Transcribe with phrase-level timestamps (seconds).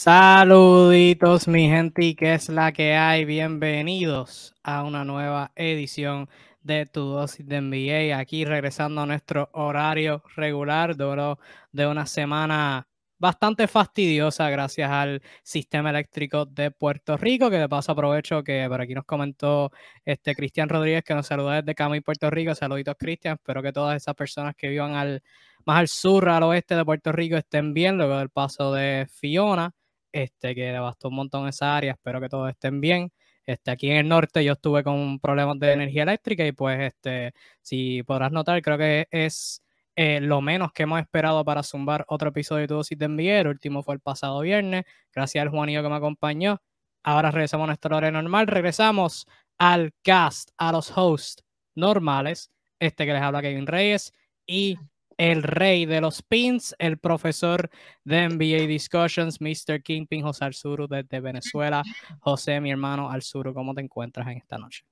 [0.00, 3.24] Saluditos mi gente y qué es la que hay.
[3.24, 6.28] Bienvenidos a una nueva edición
[6.62, 8.16] de Tu Dosis de NBA.
[8.16, 12.86] Aquí regresando a nuestro horario regular de una semana
[13.18, 18.80] bastante fastidiosa gracias al sistema eléctrico de Puerto Rico, que de paso aprovecho que por
[18.80, 19.72] aquí nos comentó
[20.04, 22.54] este Cristian Rodríguez que nos saluda desde Cami, Puerto Rico.
[22.54, 25.24] Saluditos Cristian, espero que todas esas personas que vivan al,
[25.66, 29.74] más al sur, al oeste de Puerto Rico estén bien luego del paso de Fiona
[30.12, 31.92] este, que devastó un montón esa área.
[31.92, 33.12] Espero que todos estén bien.
[33.46, 37.32] Este, aquí en el norte yo estuve con problemas de energía eléctrica y pues, este,
[37.62, 39.62] si podrás notar, creo que es
[39.96, 43.40] eh, lo menos que hemos esperado para zumbar otro episodio de Tu Dosis de NBA.
[43.40, 44.84] El último fue el pasado viernes.
[45.12, 46.60] Gracias al Juanillo que me acompañó.
[47.02, 48.46] Ahora regresamos a nuestra hora normal.
[48.46, 49.26] Regresamos
[49.58, 51.42] al cast, a los hosts
[51.74, 52.50] normales.
[52.78, 54.12] Este que les habla Kevin Reyes
[54.46, 54.78] y
[55.18, 57.68] el rey de los pins, el profesor
[58.04, 59.82] de NBA Discussions, Mr.
[59.82, 61.82] Kingpin José Alzuru desde Venezuela.
[62.20, 64.84] José, mi hermano Alzuru, ¿cómo te encuentras en esta noche?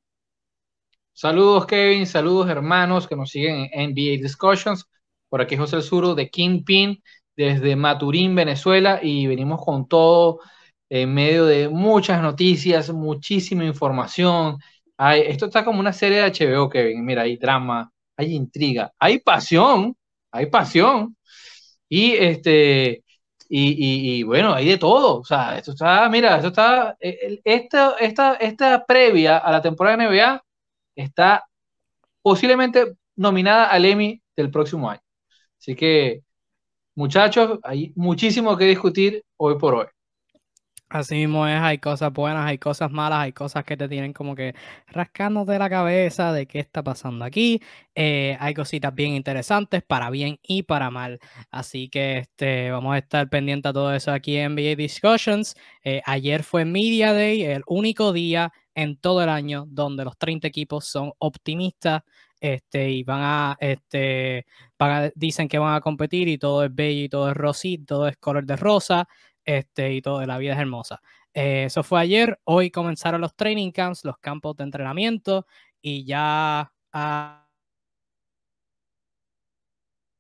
[1.12, 4.84] Saludos, Kevin, saludos, hermanos que nos siguen en NBA Discussions.
[5.28, 7.02] Por aquí José Alzuru de Kingpin
[7.36, 10.40] desde Maturín, Venezuela, y venimos con todo
[10.88, 14.58] en medio de muchas noticias, muchísima información.
[14.98, 17.04] esto está como una serie de HBO, Kevin.
[17.04, 19.96] Mira, hay drama, hay intriga, hay pasión,
[20.36, 21.16] hay pasión.
[21.88, 23.04] Y este,
[23.48, 25.20] y, bueno, hay de todo.
[25.20, 29.96] O sea, esto está, mira, esto está, e, esta, esta, esta previa a la temporada
[29.96, 30.44] de NBA
[30.96, 31.44] está
[32.22, 35.00] posiblemente nominada al Emmy del próximo año.
[35.60, 36.22] Así que,
[36.94, 39.86] muchachos, hay muchísimo que discutir hoy por hoy.
[40.88, 44.36] Así mismo es, hay cosas buenas, hay cosas malas, hay cosas que te tienen como
[44.36, 44.54] que
[44.86, 47.60] rascándote la cabeza de qué está pasando aquí.
[47.96, 51.18] Eh, hay cositas bien interesantes para bien y para mal.
[51.50, 55.56] Así que este, vamos a estar pendientes a todo eso aquí en NBA Discussions.
[55.82, 60.46] Eh, ayer fue Media Day, el único día en todo el año donde los 30
[60.46, 62.02] equipos son optimistas
[62.40, 64.46] este, y van a, este,
[65.16, 68.16] dicen que van a competir y todo es bello y todo es rosito, todo es
[68.18, 69.08] color de rosa
[69.46, 71.00] este, y todo, la vida es hermosa.
[71.34, 75.46] Eh, eso fue ayer, hoy comenzaron los training camps, los campos de entrenamiento
[75.80, 76.72] y ya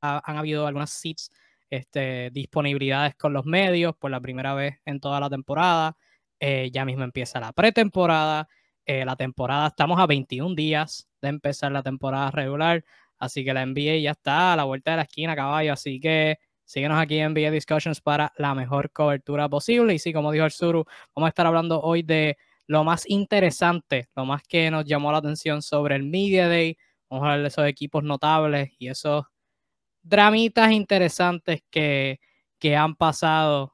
[0.02, 1.30] han habido algunas seats,
[1.70, 5.96] este, disponibilidades con los medios por la primera vez en toda la temporada.
[6.40, 8.48] Eh, ya mismo empieza la pretemporada.
[8.84, 12.84] Eh, la temporada, estamos a 21 días de empezar la temporada regular,
[13.18, 15.72] así que la NBA ya está a la vuelta de la esquina, caballo.
[15.72, 19.94] Así que Síguenos aquí en NBA Discussions para la mejor cobertura posible.
[19.94, 20.84] Y sí, como dijo el Suru,
[21.14, 25.18] vamos a estar hablando hoy de lo más interesante, lo más que nos llamó la
[25.18, 26.76] atención sobre el Media Day.
[27.08, 29.24] Vamos a hablar de esos equipos notables y esos
[30.02, 32.18] dramitas interesantes que,
[32.58, 33.72] que han pasado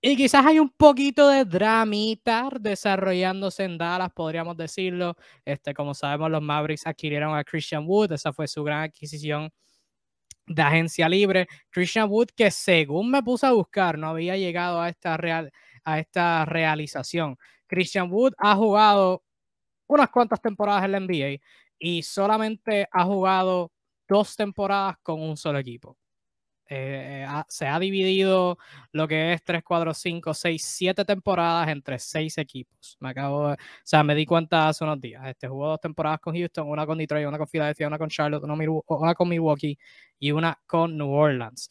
[0.08, 5.16] y quizás hay un poquito de dramita desarrollándose en Dallas, podríamos decirlo.
[5.44, 9.50] Este, como sabemos, los Mavericks adquirieron a Christian Wood, esa fue su gran adquisición
[10.46, 11.48] de agencia libre.
[11.70, 15.50] Christian Wood, que según me puse a buscar, no había llegado a esta, real,
[15.84, 17.36] a esta realización.
[17.66, 19.24] Christian Wood ha jugado
[19.88, 21.40] unas cuantas temporadas en la NBA
[21.78, 23.72] y solamente ha jugado
[24.08, 25.96] dos temporadas con un solo equipo.
[26.68, 28.58] Eh, se ha dividido
[28.90, 32.96] lo que es 3, 4, 5, 6, 7 temporadas entre 6 equipos.
[33.00, 35.24] Me acabo o sea, me di cuenta hace unos días.
[35.26, 38.42] Este jugó dos temporadas con Houston, una con Detroit, una con Philadelphia, una con Charlotte,
[38.44, 39.78] una, con Milwaukee
[40.18, 41.68] y una con New Orleans.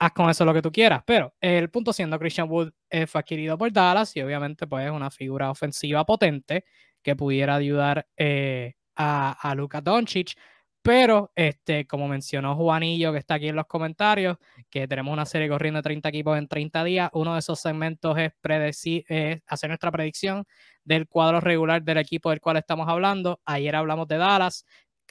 [0.00, 3.20] Haz con eso lo que tú quieras, pero el punto siendo Christian Wood eh, fue
[3.20, 6.64] adquirido por Dallas y obviamente pues es una figura ofensiva potente
[7.02, 10.36] que pudiera ayudar eh, a, a Luka Doncic
[10.82, 14.36] pero, este, como mencionó Juanillo, que está aquí en los comentarios,
[14.70, 18.16] que tenemos una serie corriendo de 30 equipos en 30 días, uno de esos segmentos
[18.18, 19.04] es, predecir,
[19.46, 20.44] hacer nuestra predicción
[20.84, 23.40] del cuadro regular del equipo del cual estamos hablando.
[23.44, 24.64] Ayer hablamos de Dallas,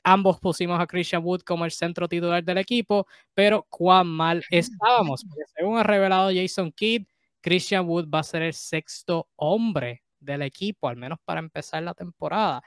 [0.03, 5.23] ambos pusimos a Christian Wood como el centro titular del equipo, pero cuán mal estábamos.
[5.25, 7.05] Porque según ha revelado Jason Kidd,
[7.41, 11.93] Christian Wood va a ser el sexto hombre del equipo, al menos para empezar la
[11.93, 12.63] temporada.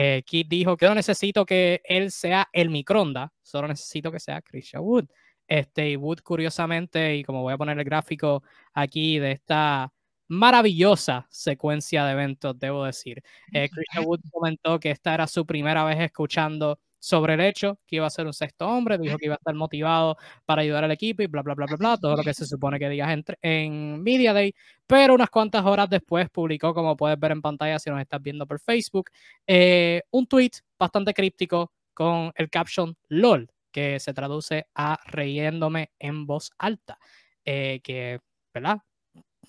[0.00, 4.82] Eh, dijo que no necesito que él sea el micronda, solo necesito que sea Christian
[4.82, 5.06] Wood.
[5.48, 8.42] Este, y Wood, curiosamente, y como voy a poner el gráfico
[8.74, 9.92] aquí de esta
[10.28, 13.22] maravillosa secuencia de eventos, debo decir,
[13.52, 17.96] eh, Christian Wood comentó que esta era su primera vez escuchando sobre el hecho que
[17.96, 20.90] iba a ser un sexto hombre, dijo que iba a estar motivado para ayudar al
[20.90, 23.24] equipo y bla, bla, bla, bla, bla, todo lo que se supone que digas en,
[23.42, 24.54] en Media Day,
[24.86, 28.46] pero unas cuantas horas después publicó, como puedes ver en pantalla si nos estás viendo
[28.46, 29.10] por Facebook,
[29.46, 36.26] eh, un tweet bastante críptico con el caption LOL, que se traduce a riéndome en
[36.26, 36.98] voz alta,
[37.44, 38.20] eh, que,
[38.52, 38.78] ¿verdad?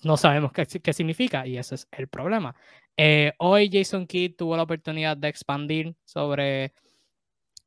[0.02, 2.54] No sabemos qué, qué, significa y ese es el problema.
[2.96, 6.72] Eh, hoy Jason Kidd tuvo la oportunidad de expandir sobre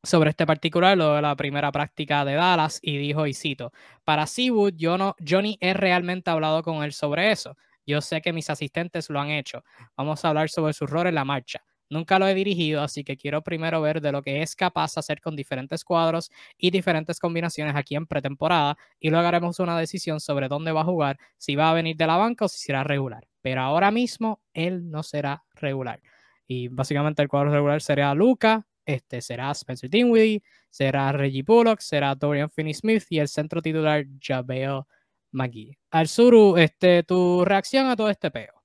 [0.04, 3.72] sobre este particular, lo de la primera práctica de Dallas, y dijo, y cito,
[4.04, 7.56] para Seawood, yo, no, ni he realmente hablado con él sobre eso.
[7.86, 9.64] Yo sé que mis asistentes lo han hecho.
[9.98, 11.64] Vamos a hablar sobre su rol en la marcha.
[11.90, 15.22] Nunca lo he dirigido, así que quiero primero ver de lo que es capaz hacer
[15.22, 20.48] con diferentes cuadros y diferentes combinaciones aquí en pretemporada y luego haremos una decisión sobre
[20.48, 23.28] dónde va a jugar, si va a venir de la banca o si será regular.
[23.42, 26.02] Pero ahora mismo él no será regular.
[26.48, 32.16] Y básicamente el cuadro regular sería Luca, este, será Spencer Dinwiddie, será Reggie Bullock, será
[32.16, 34.84] Dorian Finney-Smith y el centro titular JaVale
[35.32, 35.78] McGee.
[35.92, 38.64] Arzuru, este, tu reacción a todo este peo.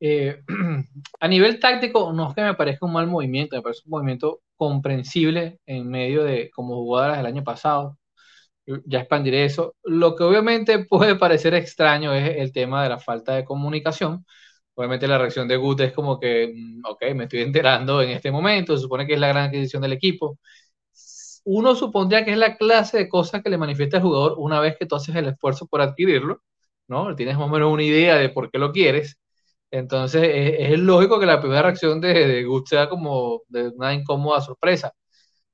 [0.00, 0.42] Eh,
[1.20, 4.42] a nivel táctico, no es que me parezca un mal movimiento, me parece un movimiento
[4.56, 7.98] comprensible en medio de como jugadoras del año pasado.
[8.86, 9.76] Ya expandiré eso.
[9.84, 14.26] Lo que obviamente puede parecer extraño es el tema de la falta de comunicación,
[14.74, 18.30] Obviamente la reacción de Gut es como que, mm, ok, me estoy enterando en este
[18.30, 20.38] momento, se supone que es la gran adquisición del equipo.
[21.44, 24.76] Uno supondría que es la clase de cosas que le manifiesta el jugador una vez
[24.78, 26.42] que tú haces el esfuerzo por adquirirlo,
[26.88, 27.14] ¿no?
[27.14, 29.18] Tienes más o menos una idea de por qué lo quieres.
[29.70, 34.92] Entonces es, lógico que la primera reacción de, de sea como de una incómoda sorpresa.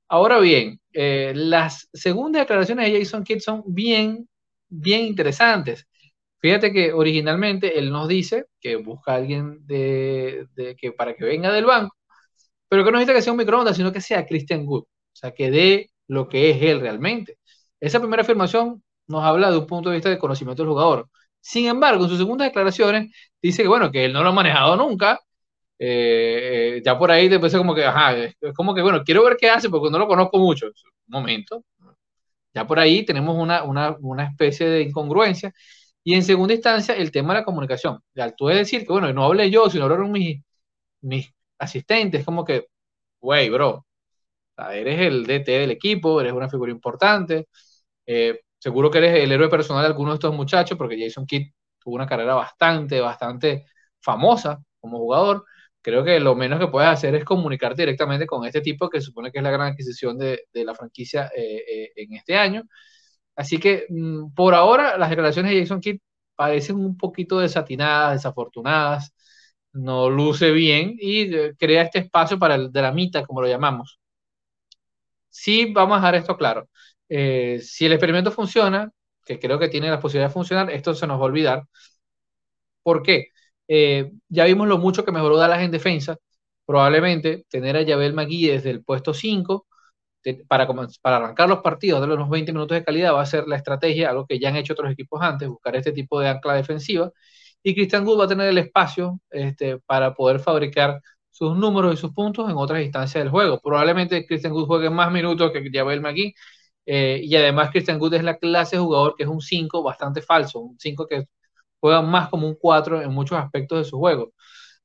[0.09, 4.27] Ahora bien, eh, las segundas declaraciones de Jason Kidd son bien,
[4.69, 5.87] bien interesantes.
[6.41, 10.47] Fíjate que originalmente él nos dice que busca a alguien de,
[10.79, 11.95] que, para que venga del banco,
[12.67, 15.31] pero que no necesita que sea un microondas, sino que sea Christian Wood, o sea,
[15.33, 17.37] que dé lo que es él realmente.
[17.79, 21.09] Esa primera afirmación nos habla de un punto de vista de conocimiento del jugador.
[21.39, 24.75] Sin embargo, en sus segundas declaraciones dice que, bueno, que él no lo ha manejado
[24.77, 25.19] nunca.
[25.79, 29.23] Eh, eh, ya por ahí después es como que, ajá, es como que, bueno, quiero
[29.23, 30.67] ver qué hace porque no lo conozco mucho.
[30.67, 30.73] Un
[31.07, 31.63] momento.
[32.53, 35.53] Ya por ahí tenemos una, una, una especie de incongruencia
[36.03, 37.99] y en segunda instancia, el tema de la comunicación.
[38.15, 40.41] Al tú decir que, bueno, no hablé yo, sino hablaron mis,
[41.01, 42.67] mis asistentes, como que,
[43.21, 43.85] güey, bro,
[44.73, 47.47] eres el DT del equipo, eres una figura importante,
[48.05, 51.51] eh, seguro que eres el héroe personal de algunos de estos muchachos, porque Jason Kidd
[51.79, 53.65] tuvo una carrera bastante, bastante
[54.01, 55.45] famosa como jugador.
[55.81, 59.31] Creo que lo menos que puedes hacer es comunicarte directamente con este tipo que supone
[59.31, 62.63] que es la gran adquisición de, de la franquicia eh, eh, en este año.
[63.41, 65.99] Así que mm, por ahora las declaraciones de Jason Kidd
[66.35, 69.13] parecen un poquito desatinadas, desafortunadas,
[69.73, 73.99] no luce bien y eh, crea este espacio para el mitad, como lo llamamos.
[75.29, 76.69] Sí, vamos a dejar esto claro.
[77.09, 78.91] Eh, si el experimento funciona,
[79.25, 81.63] que creo que tiene la posibilidad de funcionar, esto se nos va a olvidar.
[82.83, 83.27] ¿Por qué?
[83.67, 86.17] Eh, ya vimos lo mucho que mejoró Dallas en defensa.
[86.65, 89.67] Probablemente tener a Yabel Magui desde el puesto 5
[90.47, 90.67] para,
[91.01, 94.09] para arrancar los partidos, de los 20 minutos de calidad, va a ser la estrategia,
[94.09, 97.11] algo que ya han hecho otros equipos antes, buscar este tipo de ancla defensiva.
[97.63, 101.97] Y Christian Wood va a tener el espacio este, para poder fabricar sus números y
[101.97, 103.59] sus puntos en otras instancias del juego.
[103.63, 106.33] Probablemente Christian Wood juegue más minutos que Javel McGee,
[106.85, 110.21] eh, y además Christian Wood es la clase de jugador que es un 5 bastante
[110.21, 111.25] falso, un 5 que
[111.79, 114.33] juega más como un 4 en muchos aspectos de su juego.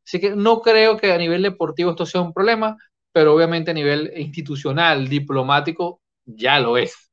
[0.07, 2.77] Así que no creo que a nivel deportivo esto sea un problema,
[3.17, 7.11] pero obviamente a nivel institucional, diplomático, ya lo es.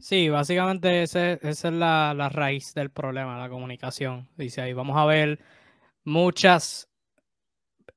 [0.00, 4.30] Sí, básicamente esa es la, la, raíz del problema, la comunicación.
[4.38, 5.38] Dice ahí, vamos a ver
[6.02, 6.88] muchas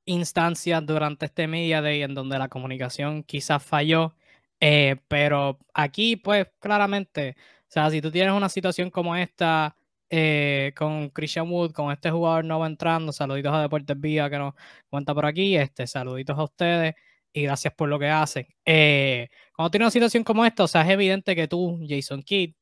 [0.04, 4.14] instancias durante este Media Day en donde la comunicación quizás falló,
[4.60, 9.74] eh, pero aquí pues claramente, o sea, si tú tienes una situación como esta
[10.10, 14.54] eh, con Christian Wood, con este jugador nuevo entrando, saluditos a Deportes Vía que nos
[14.88, 16.94] cuenta por aquí, este, saluditos a ustedes
[17.32, 18.46] y gracias por lo que hacen.
[18.64, 22.54] Eh, cuando tienes una situación como esta, o sea, es evidente que tú, Jason Kidd,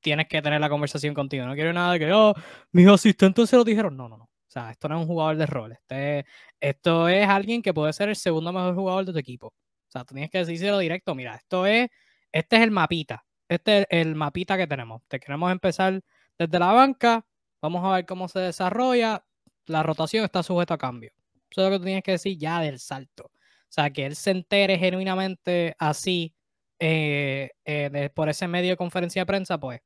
[0.00, 1.46] tienes que tener la conversación contigo.
[1.46, 2.34] No quiero nada de que, oh,
[2.72, 3.96] mis asistentes se lo dijeron.
[3.96, 4.24] No, no, no.
[4.24, 5.72] O sea, esto no es un jugador de rol.
[5.72, 6.24] Este,
[6.60, 9.48] esto es alguien que puede ser el segundo mejor jugador de tu equipo.
[9.48, 11.14] O sea, tú tienes que decírselo directo.
[11.14, 11.88] Mira, esto es,
[12.32, 13.24] este es el mapita.
[13.48, 15.02] Este es el mapita que tenemos.
[15.08, 16.00] Te queremos empezar
[16.38, 17.26] desde la banca.
[17.62, 19.24] Vamos a ver cómo se desarrolla.
[19.66, 21.12] La rotación está sujeta a cambio.
[21.50, 23.24] Eso es lo que tú tienes que decir ya del salto.
[23.26, 23.32] O
[23.68, 26.34] sea, que él se entere genuinamente así
[26.78, 29.80] eh, eh, por ese medio de conferencia de prensa, pues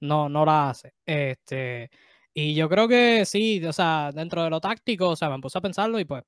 [0.00, 0.94] no, no la hace.
[1.06, 1.90] Este,
[2.34, 5.58] y yo creo que sí, o sea, dentro de lo táctico, o sea, me puse
[5.58, 6.24] a pensarlo y pues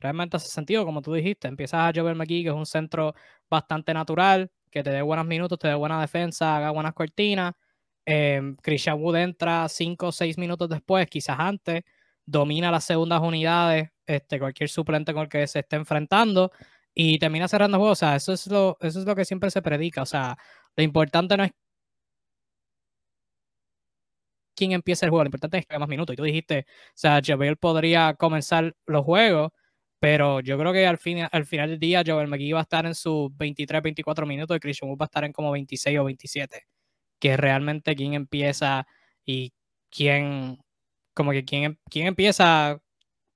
[0.00, 1.48] realmente hace sentido, como tú dijiste.
[1.48, 3.14] Empiezas a Jover McGee, que es un centro
[3.50, 7.54] bastante natural, que te dé buenos minutos, te dé buena defensa, haga buenas cortinas.
[8.06, 11.82] Eh, Christian Wood entra 5 o 6 minutos después, quizás antes,
[12.24, 16.52] domina las segundas unidades, este, cualquier suplente con el que se esté enfrentando
[16.94, 17.98] y termina cerrando juegos.
[17.98, 20.02] O sea, eso es, lo, eso es lo que siempre se predica.
[20.02, 20.36] O sea,
[20.76, 21.52] lo importante no es
[24.54, 26.14] quién empieza el juego, lo importante es que haya más minutos.
[26.14, 29.50] Y tú dijiste, o sea, Javier podría comenzar los juegos,
[30.00, 32.86] pero yo creo que al, fin, al final del día Joel McGee va a estar
[32.86, 36.04] en sus 23, 24 minutos y Christian Wood va a estar en como 26 o
[36.04, 36.66] 27.
[37.18, 38.86] Que realmente quién empieza
[39.24, 39.52] y
[39.90, 40.58] quién
[41.14, 42.80] como que quién, quién empieza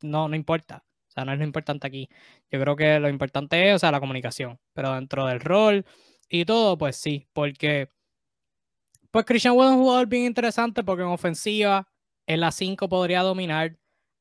[0.03, 0.85] no, no importa.
[1.09, 2.09] O sea, no es lo importante aquí.
[2.51, 4.61] Yo creo que lo importante es, o sea, la comunicación.
[4.75, 5.85] Pero dentro del rol
[6.29, 7.91] y todo, pues sí, porque
[9.11, 11.89] pues Christian Wood es un jugador bien interesante porque en ofensiva,
[12.27, 13.77] en la 5 podría dominar,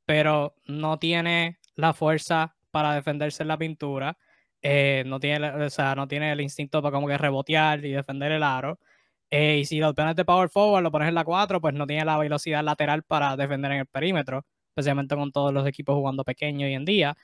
[0.05, 4.17] pero no tiene la fuerza para defenderse en la pintura.
[4.61, 8.31] Eh, no, tiene, o sea, no tiene el instinto para como que rebotear y defender
[8.31, 8.79] el aro.
[9.31, 11.85] Eh, y si lo pones de power forward, lo pones en la 4, pues no
[11.85, 16.23] tiene la velocidad lateral para defender en el perímetro, especialmente con todos los equipos jugando
[16.23, 17.15] pequeño hoy en día.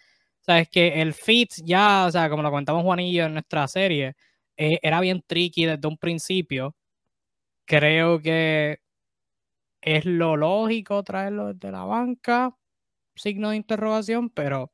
[0.41, 3.67] O sea, es que el fit ya, o sea, como lo comentamos Juanillo en nuestra
[3.67, 4.15] serie,
[4.57, 6.75] eh, era bien tricky desde un principio.
[7.65, 8.79] Creo que
[9.81, 12.55] es lo lógico traerlo desde la banca,
[13.15, 14.71] signo de interrogación, pero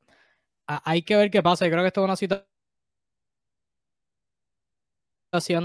[0.66, 1.66] hay que ver qué pasa.
[1.66, 2.46] Yo creo que esto es una situación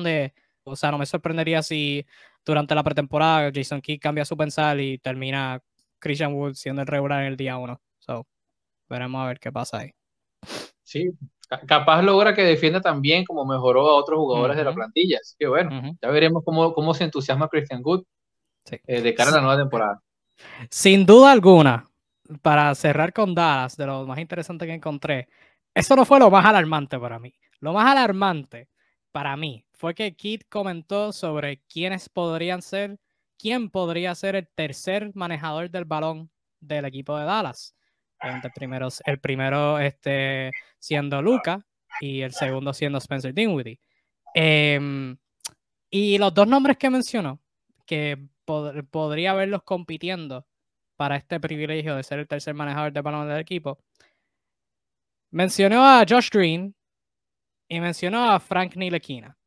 [0.04, 0.34] de
[0.68, 2.06] o sea, no me sorprendería si
[2.46, 5.62] durante la pretemporada Jason Kidd cambia su pensar y termina
[6.00, 7.82] Christian Wood siendo el regular en el día uno.
[8.00, 8.28] So,
[8.90, 9.92] veremos a ver qué pasa ahí.
[10.84, 11.10] Sí,
[11.66, 15.20] capaz logra que defienda también como mejoró a otros jugadores de la plantilla.
[15.22, 18.04] Así que bueno, ya veremos cómo, cómo se entusiasma Christian Wood
[18.72, 20.02] eh, de cara a la nueva temporada.
[20.70, 21.90] Sin duda alguna,
[22.42, 25.28] para cerrar con Dallas, de lo más interesante que encontré,
[25.74, 27.34] eso no fue lo más alarmante para mí.
[27.60, 28.70] Lo más alarmante
[29.18, 33.00] para mí fue que Kit comentó sobre quiénes podrían ser,
[33.36, 37.76] quién podría ser el tercer manejador del balón del equipo de Dallas.
[38.20, 41.66] El primero, este, siendo Luca
[42.00, 43.80] y el segundo siendo Spencer Dinwiddie.
[44.36, 45.18] Em,
[45.90, 47.40] y los dos nombres que mencionó,
[47.88, 50.46] que podría verlos compitiendo
[50.96, 53.80] para este privilegio de ser el tercer manejador del balón del equipo,
[55.32, 56.77] mencionó a Josh Green,
[57.68, 59.38] y mencionó a Frank Nilekina.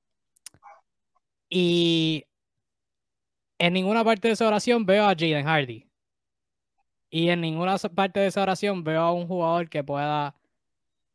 [1.48, 2.24] Y
[3.58, 5.86] en ninguna parte de esa oración veo a Jaden Hardy.
[7.10, 10.36] Y en ninguna parte de esa oración veo a un jugador que pueda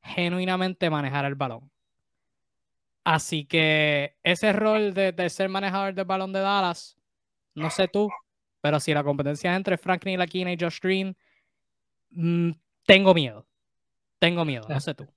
[0.01, 1.71] genuinamente manejar el balón.
[3.03, 6.97] Así que ese rol de, ser manejador del balón de Dallas,
[7.53, 8.09] no sé tú,
[8.61, 11.15] pero si la competencia es entre Frank Nilekina y Josh Green,
[12.09, 12.51] mm,
[12.85, 13.47] tengo miedo.
[14.19, 15.07] Tengo miedo, no sé tú.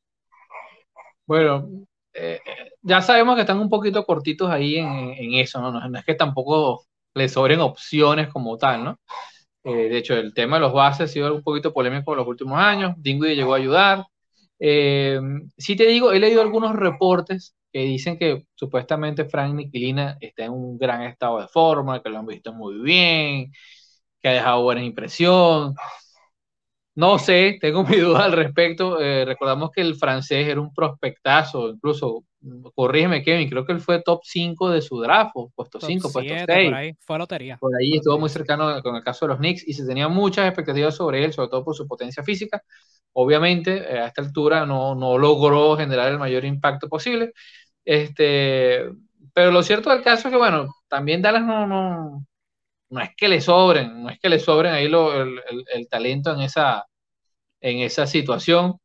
[1.29, 1.69] Bueno,
[2.15, 2.41] eh,
[2.83, 5.71] ya sabemos que están un poquito cortitos ahí en, eso, ¿no?
[5.73, 5.99] ¿no?
[5.99, 9.01] es que tampoco le sobren opciones como tal, ¿no?
[9.65, 12.27] Eh, de hecho, el tema de los bases ha sido un poquito polémico en los
[12.29, 12.95] últimos años.
[12.99, 14.05] Dinwiddie llegó a ayudar.
[14.59, 15.21] Eh,
[15.59, 20.53] sí te digo, he leído algunos reportes que dicen que supuestamente Frank Niquilina está en
[20.53, 23.53] un gran estado de forma, que lo han visto muy bien,
[24.21, 25.75] que ha dejado buena impresión.
[26.99, 29.01] No sé, tengo mi duda al respecto.
[29.01, 32.25] Eh, recordamos que el francés era un prospectazo, incluso,
[32.75, 36.47] corrígeme Kevin, creo que él fue top 5 de su draft, puesto 5, puesto 6.
[36.47, 37.57] Por ahí, fue lotería.
[37.59, 40.49] Por ahí estuvo muy cercano con el caso de los Knicks y se tenía muchas
[40.49, 42.65] expectativas sobre él, sobre todo por su potencia física.
[43.13, 47.33] Obviamente, eh, a esta altura no, no logró generar el mayor impacto posible.
[47.85, 48.91] Este,
[49.33, 52.27] pero lo cierto del caso es que, bueno, también Dallas no, no,
[52.91, 55.41] no es que le sobren, no es que le sobren ahí lo, el,
[55.75, 56.87] el, talento en esa,
[57.61, 58.79] en esa situación.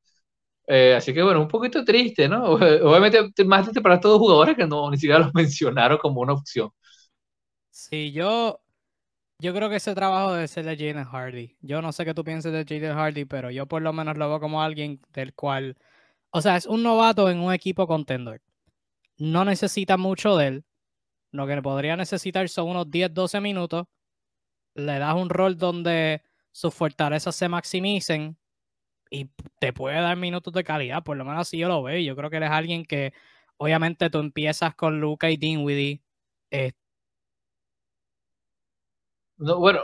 [0.68, 2.44] Eh, así que bueno, un poquito triste, ¿no?
[2.54, 6.34] Obviamente más triste para todos los jugadores que no ni siquiera los mencionaron como una
[6.34, 6.70] opción.
[7.70, 8.62] Sí, yo,
[9.40, 11.58] yo creo que ese trabajo debe ser de Jalen Hardy.
[11.62, 14.30] Yo no sé qué tú piensas de Jalen Hardy, pero yo por lo menos lo
[14.30, 15.78] veo como alguien del cual,
[16.32, 18.42] o sea, es un novato en un equipo contender.
[19.18, 20.66] No necesita mucho de él.
[21.32, 23.88] Lo que podría necesitar son unos 10, 12 minutos.
[24.76, 28.38] Le das un rol donde sus fortalezas se maximicen
[29.10, 31.04] y te puede dar minutos de calidad.
[31.04, 32.00] Por lo menos así yo lo veo.
[32.00, 33.14] Yo creo que eres alguien que,
[33.58, 36.02] obviamente, tú empiezas con Luca y Dinwiddie.
[36.52, 36.72] Eh,
[39.38, 39.82] no, bueno,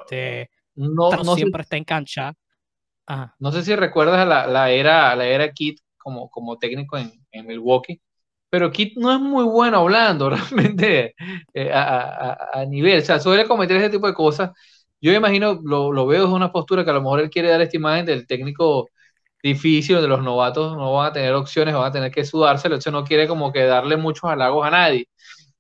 [0.76, 2.36] no, no siempre está en cancha.
[3.40, 7.48] No sé si recuerdas la, la, era, la era Kit como, como técnico en, en
[7.48, 8.00] Milwaukee
[8.50, 11.16] pero Kit no es muy bueno hablando realmente
[11.54, 14.52] eh, a, nivel, o sea, suele cometer ese tipo de cosas.
[15.02, 17.62] Yo imagino, lo, lo, veo desde una postura que a lo mejor él quiere dar
[17.62, 18.90] esta imagen del técnico
[19.44, 22.94] difícil, donde los novatos no van a tener opciones, van a tener que sudárselo, entonces
[22.94, 25.08] no quiere como que darle muchos halagos a nadie.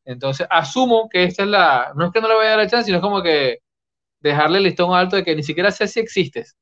[0.05, 2.69] Entonces, asumo que esta es la, no es que no le vaya a dar la
[2.69, 3.60] chance, sino es como que
[4.22, 6.58] dejarle el listón alto de que ni siquiera sé si existes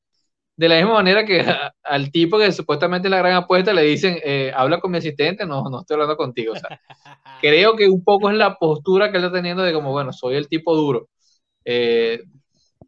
[0.58, 1.40] de la misma manera que
[1.84, 5.46] al tipo que supuestamente es la gran apuesta le dicen, eh, habla con mi asistente,
[5.46, 6.54] no, no estoy hablando contigo.
[7.42, 10.36] creo que un poco es la postura que él está teniendo de como, bueno, soy
[10.36, 11.10] el tipo duro.
[11.64, 12.24] Eh,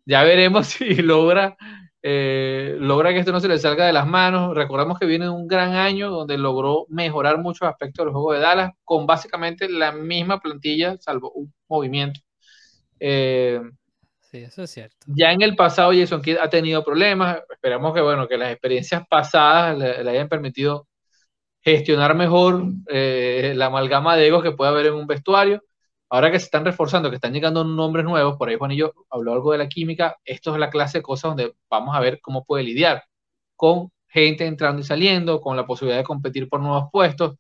[0.09, 1.55] ya veremos si logra,
[2.01, 4.55] eh, logra que esto no se le salga de las manos.
[4.55, 8.71] Recordamos que viene un gran año donde logró mejorar muchos aspectos del juego de Dallas
[8.83, 12.19] con básicamente la misma plantilla, salvo un movimiento.
[14.31, 14.97] Sí, eso es cierto.
[15.07, 17.39] Ya en el pasado Jason Kidd ha tenido problemas.
[17.49, 20.87] Esperamos que, bueno, que las experiencias pasadas le, hayan permitido
[21.61, 25.63] gestionar mejor eh, la amalgama de egos que puede haber en un vestuario.
[26.09, 29.51] Ahora que se están reforzando, que están llegando nombres nuevos, por ahí Juanillo habló algo
[29.51, 32.63] de la química, esto es la clase de cosas donde vamos a ver cómo puede
[32.63, 33.03] lidiar
[33.55, 37.37] con gente entrando y saliendo, con la posibilidad de competir por nuevos puestos.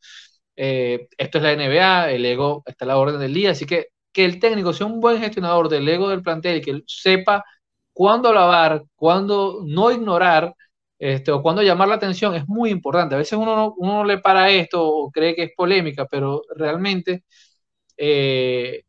[0.55, 3.87] Eh, esto es la NBA, el ego está a la orden del día, así que
[4.11, 7.43] que el técnico sea un buen gestionador del ego del plantel y que sepa
[7.93, 10.53] cuándo alabar, cuándo no ignorar,
[10.97, 13.15] este, o cuándo llamar la atención, es muy importante.
[13.15, 17.23] A veces uno no, uno le para esto o cree que es polémica, pero realmente
[17.99, 18.83] eh,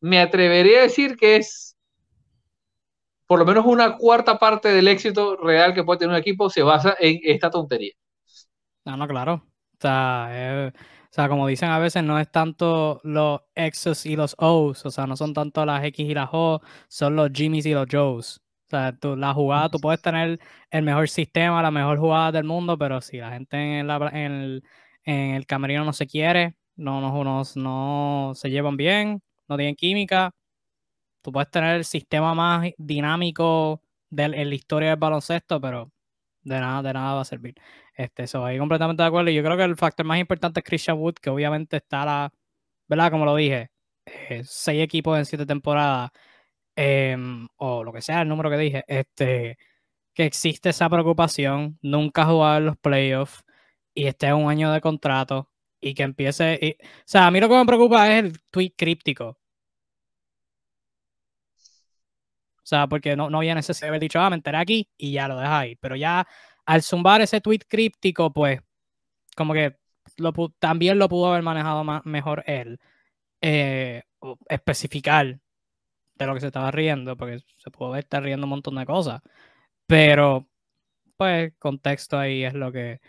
[0.00, 1.76] me atrevería a decir que es
[3.26, 6.62] por lo menos una cuarta parte del éxito real que puede tener un equipo se
[6.62, 7.92] basa en esta tontería.
[8.84, 9.34] No, no, claro.
[9.34, 10.72] O sea, eh,
[11.12, 14.90] o sea, como dicen a veces, no es tanto los X's y los O's, o
[14.90, 18.40] sea, no son tanto las X y las O, son los Jimmys y los Joes.
[18.66, 20.40] O sea, la jugada, tú puedes tener
[20.70, 24.64] el mejor sistema, la mejor jugada del mundo, pero si la gente en, el,
[25.04, 30.34] en el, camerino no se quiere, no, no, no se llevan bien, no tienen química,
[31.22, 35.92] tú puedes tener el sistema más dinámico de, la historia del baloncesto, pero
[36.42, 37.54] de nada, de nada va a servir.
[37.94, 39.30] Este, eso ahí completamente de acuerdo.
[39.30, 42.32] Y yo creo que el factor más importante es Christian Wood, que obviamente está la,
[42.88, 43.10] ¿verdad?
[43.10, 43.70] Como lo dije,
[44.06, 46.10] eh, seis equipos en siete temporadas,
[46.76, 49.58] em, o lo que sea el número que dije, este,
[50.14, 53.44] que existe esa preocupación, nunca ha jugado en los playoffs
[53.94, 55.51] y esté en un año de contrato
[55.82, 56.78] y que empiece.
[56.80, 59.38] O sea, a mí lo que me preocupa es el tweet críptico.
[62.58, 65.12] O sea, porque no, no había necesidad de haber dicho, ah, me enteré aquí y
[65.12, 65.76] ya lo deja ahí.
[65.76, 66.26] Pero ya
[66.64, 68.60] al zumbar ese tweet críptico, pues,
[69.36, 69.76] como que
[70.58, 72.78] también lo pudo haber manejado más, mejor él.
[73.42, 74.02] Eh,
[74.48, 75.40] especificar
[76.16, 79.22] de lo que se estaba riendo, porque se pudo estar riendo un montón de cosas.
[79.86, 80.48] Pero,
[81.16, 83.00] pues, contexto ahí es lo que,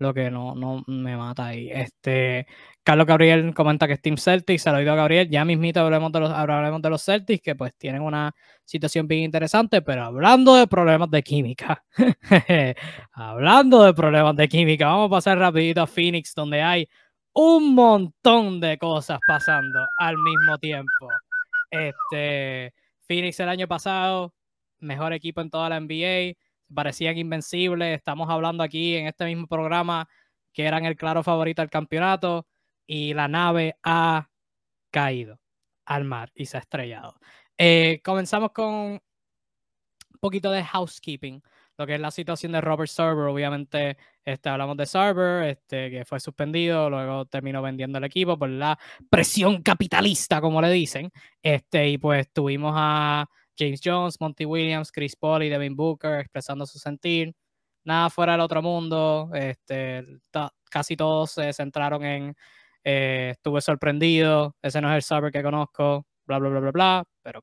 [0.00, 1.70] lo que no, no me mata ahí.
[1.70, 2.46] Este,
[2.82, 6.10] Carlos Gabriel comenta que es Team Celtics, se lo oído a Gabriel, ya mismito hablemos
[6.10, 8.34] de los, hablaremos de los Celtics, que pues tienen una
[8.64, 11.84] situación bien interesante, pero hablando de problemas de química,
[13.12, 16.88] hablando de problemas de química, vamos a pasar rapidito a Phoenix, donde hay
[17.34, 21.08] un montón de cosas pasando al mismo tiempo.
[21.70, 22.72] Este,
[23.06, 24.34] Phoenix el año pasado,
[24.78, 26.34] mejor equipo en toda la NBA,
[26.74, 27.96] parecían invencibles.
[27.96, 30.08] Estamos hablando aquí en este mismo programa
[30.52, 32.46] que eran el claro favorito al campeonato
[32.86, 34.28] y la nave ha
[34.90, 35.40] caído
[35.84, 37.14] al mar y se ha estrellado.
[37.56, 39.00] Eh, comenzamos con un
[40.20, 41.42] poquito de housekeeping.
[41.76, 46.04] lo que es la situación de Robert Server, obviamente este, hablamos de Server, este, que
[46.04, 48.78] fue suspendido, luego terminó vendiendo el equipo por la
[49.08, 51.10] presión capitalista, como le dicen,
[51.42, 56.66] este, y pues tuvimos a James Jones, Monty Williams, Chris Paul y Devin Booker expresando
[56.66, 57.34] su sentir,
[57.84, 60.04] nada fuera del otro mundo, este,
[60.70, 62.34] casi todos se centraron en
[62.82, 67.04] eh, estuve sorprendido, ese no es el Server que conozco, bla, bla, bla, bla, bla,
[67.22, 67.42] pero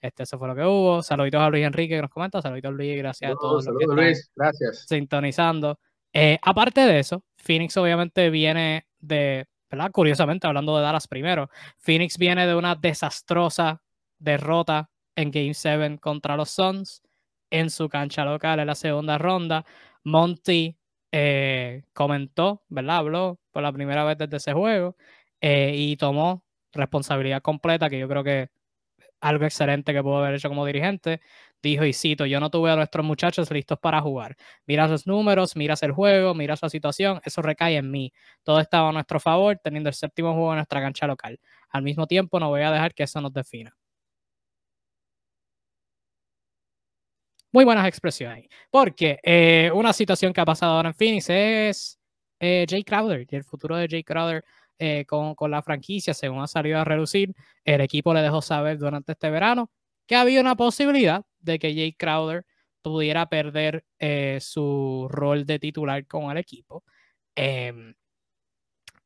[0.00, 1.02] este, eso fue lo que hubo.
[1.02, 2.40] Saluditos a Luis Enrique que nos comenta.
[2.42, 4.86] Saluditos Luis, gracias a todos los que Luis, gracias.
[4.88, 5.78] sintonizando.
[6.12, 9.90] Eh, aparte de eso, Phoenix obviamente viene de, ¿verdad?
[9.92, 13.82] Curiosamente, hablando de Dallas primero, Phoenix viene de una desastrosa
[14.18, 17.02] derrota en Game 7 contra los Suns
[17.50, 19.64] en su cancha local en la segunda ronda.
[20.04, 20.76] Monty
[21.12, 22.96] eh, comentó, ¿verdad?
[22.98, 24.96] Habló por la primera vez desde ese juego
[25.40, 28.50] eh, y tomó responsabilidad completa, que yo creo que
[29.20, 31.20] algo excelente que pudo haber hecho como dirigente.
[31.62, 34.36] Dijo, y cito, yo no tuve a nuestros muchachos listos para jugar.
[34.66, 38.12] Mira sus números, miras el juego, miras la situación, eso recae en mí.
[38.42, 41.38] Todo estaba a nuestro favor, teniendo el séptimo juego en nuestra cancha local.
[41.70, 43.76] Al mismo tiempo, no voy a dejar que eso nos defina.
[47.52, 48.46] Muy buenas expresiones.
[48.70, 51.98] Porque eh, una situación que ha pasado ahora en Phoenix es
[52.38, 54.44] eh, Jay Crowder y el futuro de Jay Crowder
[54.78, 57.34] eh, con, con, la franquicia, según ha salido a relucir,
[57.64, 59.70] el equipo le dejó saber durante este verano
[60.06, 62.44] que había una posibilidad de que Jay Crowder
[62.82, 66.84] pudiera perder eh, su rol de titular con el equipo.
[67.36, 67.94] Em,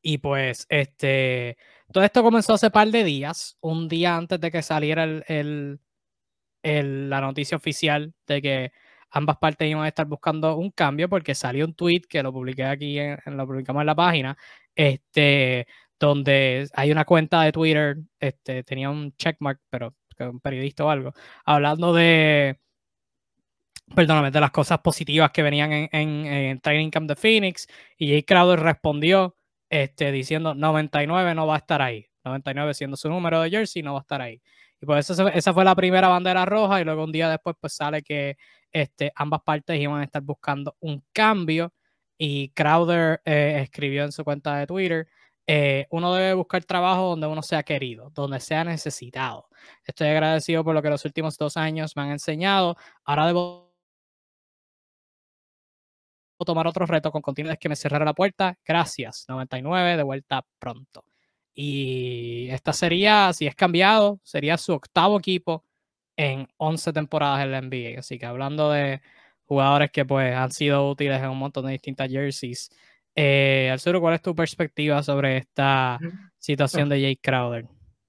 [0.01, 1.57] y pues, este,
[1.91, 5.79] todo esto comenzó hace par de días, un día antes de que saliera el, el,
[6.73, 8.71] la noticia oficial de que
[9.11, 12.65] ambas partes iban a estar buscando un cambio porque salió un tweet que lo publiqué
[12.65, 14.37] aquí, en, lo publicamos en la página,
[14.75, 15.67] este,
[15.99, 21.13] donde hay una cuenta de Twitter, este, tenía un checkmark, pero un periodista o algo,
[21.45, 22.59] hablando de,
[23.95, 25.89] perdóname, de las cosas positivas que venían en,
[26.25, 29.37] en, Training Camp de Phoenix, y Jay Crowder respondió
[29.69, 33.93] este, diciendo 99 no va a estar ahí, 99 siendo su número de jersey, no
[33.93, 34.41] va a estar ahí.
[34.81, 37.73] Y por eso esa fue la primera bandera roja, y luego un día después pues
[37.73, 38.37] sale que
[38.71, 41.73] este, ambas partes iban a estar buscando un cambio.
[42.17, 45.07] Y Crowder eh, escribió en su cuenta de Twitter,
[45.47, 49.47] eh, uno debe buscar trabajo donde uno sea querido, donde sea necesitado.
[49.85, 52.77] Estoy agradecido por lo que los últimos dos años me han enseñado.
[53.03, 53.73] Ahora debo
[56.45, 58.57] tomar otro reto con continuidad que me cerrara la puerta.
[58.65, 59.25] Gracias.
[59.29, 61.03] 99, de vuelta pronto.
[61.55, 65.63] Y esta sería, si es cambiado, sería su octavo equipo
[66.17, 67.99] en 11 temporadas en la NBA.
[67.99, 69.01] Así que hablando de
[69.45, 72.69] jugadores que pues han sido útiles en un montón de distintas jerseys.
[73.15, 75.97] Eh, Arturo, ¿cuál es tu perspectiva sobre esta
[76.37, 77.65] situación de Jake Crowder?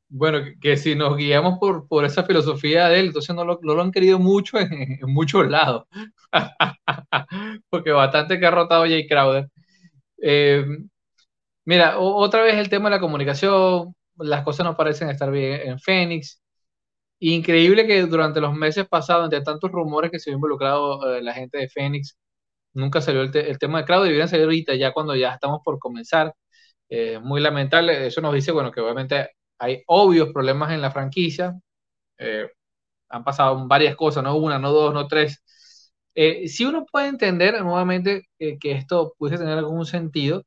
[0.09, 3.75] Bueno, que, si nos guiamos por, por esa filosofía de él, entonces no lo, no
[3.75, 5.87] lo han querido mucho en, muchos lados.
[7.71, 9.49] Porque bastante que ha rotado Jake Crowder.
[10.23, 10.65] Eh,
[11.67, 15.79] mira, otra vez el tema de la comunicación, las cosas no parecen estar bien en
[15.81, 16.43] Phoenix.
[17.21, 21.35] Increíble que durante los meses pasados, entre tantos rumores que se había involucrado eh, la
[21.35, 22.19] gente de Phoenix,
[22.75, 26.35] nunca salió el, tema de Crowder, deberían salir ahorita, ya cuando ya estamos por comenzar.
[26.91, 31.55] Eh, muy lamentable, eso nos dice, bueno, que obviamente hay obvios problemas en la franquicia.
[32.19, 32.49] Eh,
[33.11, 35.43] han pasado varias cosas, no una, no dos, no tres.
[36.47, 40.45] si uno puede entender nuevamente que esto puede tener algún sentido,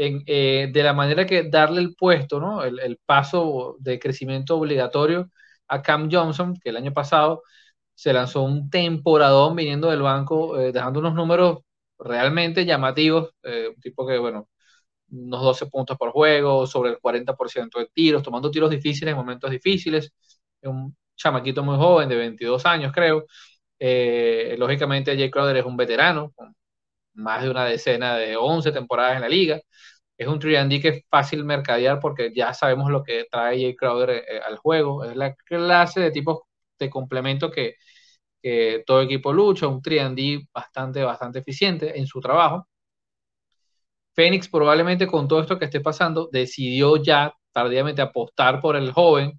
[0.00, 2.62] eh, de la manera que darle el puesto, ¿no?
[2.62, 5.30] El, paso de crecimiento obligatorio
[5.66, 7.42] a Cam Johnson, que el año pasado
[7.94, 11.58] se lanzó un temporadón viniendo del banco, eh, dejando unos números
[11.98, 14.48] realmente llamativos, eh, un tipo que, bueno,
[15.10, 19.50] unos 12 puntos por juego, sobre el 40% de tiros, tomando tiros difíciles en momentos
[19.50, 20.12] difíciles,
[20.62, 23.26] un chamaquito muy joven de 22 años, creo.
[24.58, 26.32] lógicamente, Jay Crowder es un veterano,
[27.18, 29.60] más de una decena de 11 temporadas en la liga.
[30.16, 34.10] Es un 3D que es fácil mercadear porque ya sabemos lo que trae Jay Crowder
[34.10, 35.04] eh, eh, al juego.
[35.04, 36.40] Es la clase de tipos
[36.78, 37.76] de complemento que,
[38.86, 42.66] todo equipo lucha, un 3D bastante, bastante eficiente en su trabajo.
[44.14, 49.32] Phoenix probablemente con todo esto que esté pasando decidió ya tardíamente apostar por el joven,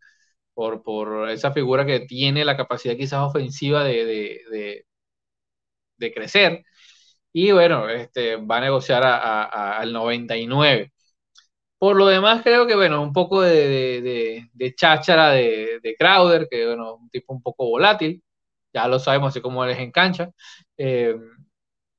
[0.54, 4.86] por, por esa figura que tiene la capacidad quizás ofensiva de,
[5.98, 6.64] de crecer
[7.34, 10.92] y bueno, este, va a negociar al 99.
[11.78, 16.96] Por lo demás, creo que, bueno, un poco de, de, cháchara de, Crowder, que, bueno,
[16.96, 18.22] un tipo un poco volátil,
[18.74, 20.32] ya lo sabemos, así como él es en cancha.
[20.78, 21.16] Eh,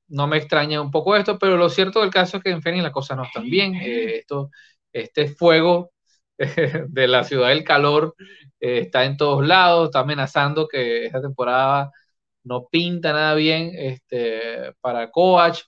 [0.09, 2.83] no me extraña un poco esto, pero lo cierto del caso es que en Phoenix
[2.83, 3.75] las cosas no están bien.
[3.75, 4.51] Eh, esto,
[4.93, 5.91] este fuego
[6.37, 8.15] de la ciudad del calor
[8.59, 11.91] eh, está en todos lados, está amenazando que esta temporada
[12.43, 15.61] no pinta nada bien este, para Coach,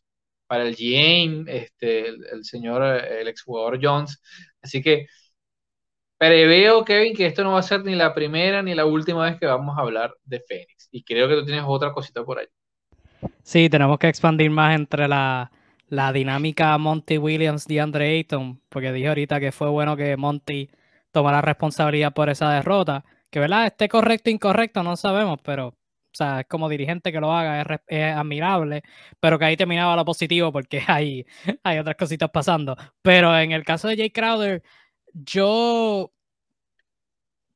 [0.47, 4.21] para el GM, este, el, señor, el exjugador Jones.
[4.61, 5.07] Así que
[6.17, 9.39] preveo, Kevin, que esto no va a ser ni la primera ni la última vez
[9.39, 10.89] que vamos a hablar de Phoenix.
[10.91, 12.47] Y creo que tú tienes otra cosita por ahí.
[13.43, 15.51] Sí, tenemos que expandir más entre la,
[15.89, 20.69] la dinámica Monty Williams, DeAndre Ayton, porque dije ahorita que fue bueno que Monty
[21.11, 23.03] tomara responsabilidad por esa derrota.
[23.29, 23.65] Que, ¿verdad?
[23.65, 25.73] Esté correcto o incorrecto, no sabemos, pero
[26.13, 28.83] o sea, es como dirigente que lo haga, es, admirable,
[29.19, 31.25] pero que ahí terminaba lo positivo porque hay,
[31.63, 32.75] hay otras cositas pasando.
[33.01, 34.63] Pero en el caso de Jay Crowder,
[35.13, 36.11] yo, o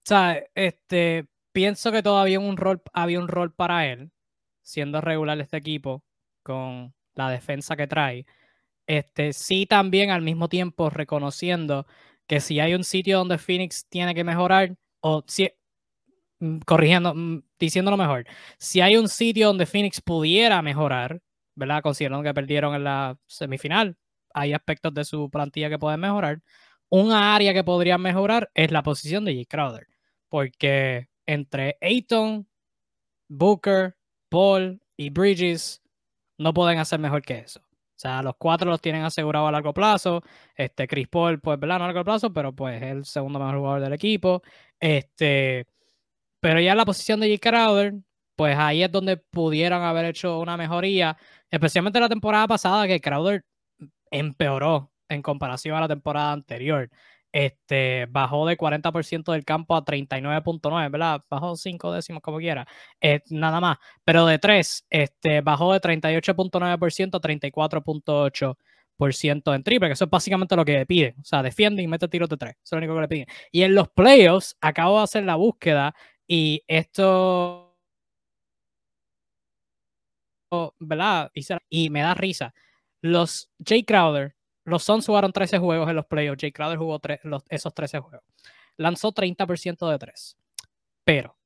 [0.04, 4.12] sea, este, pienso que todavía un rol, había un rol para él,
[4.63, 6.04] siendo regular este equipo,
[6.43, 8.26] con la defensa que trae.
[8.88, 11.88] Este, sí también al mismo tiempo reconociendo
[12.28, 15.52] que si hay un sitio donde Phoenix tiene que mejorar, o si,
[16.65, 18.26] corrigiendo, mm, diciéndolo mejor,
[18.58, 21.21] si hay un sitio donde Phoenix pudiera mejorar,
[21.56, 21.82] ¿verdad?
[21.82, 23.97] Considerando que perdieron en la semifinal,
[24.34, 26.41] hay aspectos de su plantilla que pueden mejorar.
[26.89, 29.88] Una área que podría mejorar es la posición de Jay Crowder,
[30.30, 32.47] porque entre Ayton,
[33.30, 33.95] Booker,
[34.30, 35.82] Paul y Bridges
[36.38, 37.62] no pueden hacer mejor que eso.
[37.62, 40.21] O sea, los cuatro los tienen asegurados a largo plazo.
[40.56, 41.78] Este, Chris Paul, pues, ¿verdad?
[41.78, 44.43] A largo plazo, pero pues es el segundo mejor jugador del equipo.
[44.80, 45.65] Este,
[46.39, 47.50] pero ya la posición de J.
[47.50, 47.93] Crowder,
[48.36, 51.17] pues ahí es donde pudieron haber hecho una mejoría,
[51.50, 53.43] especialmente la temporada pasada, que Crowder
[54.12, 56.89] empeoró en comparación a la temporada anterior.
[57.32, 61.21] Este, bajó de 40% del campo a 39.9, ¿verdad?
[61.30, 62.67] Bajó 5 décimos como quiera,
[63.02, 63.78] eh, nada más.
[64.06, 70.56] Pero de 3, este, bajó de 38.9% a 34.8% en triple, que eso es básicamente
[70.56, 71.15] lo que le piden.
[71.19, 72.54] O sea, defiende y mete tiros de 3.
[72.54, 73.28] Eso es lo único que le piden.
[73.52, 75.93] Y en los playoffs, acabo de hacer la búsqueda
[76.28, 77.78] y esto,
[80.80, 81.32] ¿verdad?
[81.70, 82.54] Y me da risa.
[83.02, 84.36] Los Jay Crowder,
[84.66, 86.42] los Suns jugaron 13 juegos en los playoffs.
[86.42, 87.00] Jay Crowder jugó
[87.50, 88.26] esos 13 juegos.
[88.76, 90.38] Lanzó 30% de 3.
[91.06, 91.38] Pero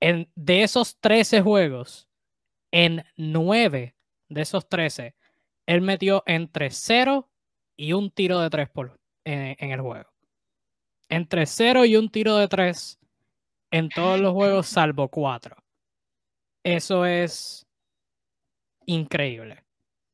[0.00, 2.08] en, de esos 13 juegos,
[2.72, 3.94] en 9
[4.28, 5.14] de esos 13,
[5.66, 7.30] él metió entre 0
[7.76, 10.10] y un tiro de 3 por, en, en el juego.
[11.08, 12.99] Entre 0 y un tiro de 3
[13.70, 15.56] en todos los juegos salvo cuatro.
[16.64, 17.66] Eso es
[18.86, 19.64] increíble.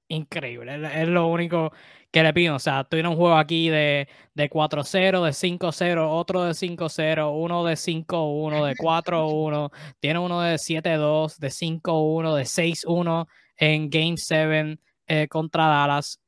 [0.08, 1.02] Increíble.
[1.02, 1.72] Es lo único
[2.12, 2.56] que le pido.
[2.56, 7.64] O sea, tuvieron un juego aquí de, de 4-0, de 5-0, otro de 5-0, uno
[7.64, 9.70] de 5-1, de 4-1.
[10.00, 16.20] Tiene uno de 7-2, de 5-1, de 6-1 en Game 7 eh, contra Dallas.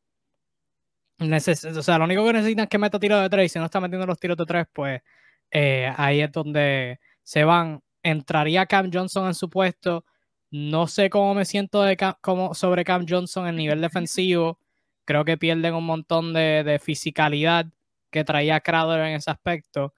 [1.20, 3.66] o sea, lo único que necesitan es que meta tiro de 3 y si no
[3.66, 5.00] está metiendo los tiros de 3, pues
[5.50, 7.82] eh, ahí es donde se van.
[8.02, 10.04] Entraría Cam Johnson en su puesto.
[10.50, 11.94] No sé cómo me siento de
[12.54, 14.58] sobre Cam Johnson en nivel defensivo.
[15.04, 17.66] Creo que pierden un montón de, de fisicalidad
[18.10, 19.92] que traía Crowder en ese aspecto.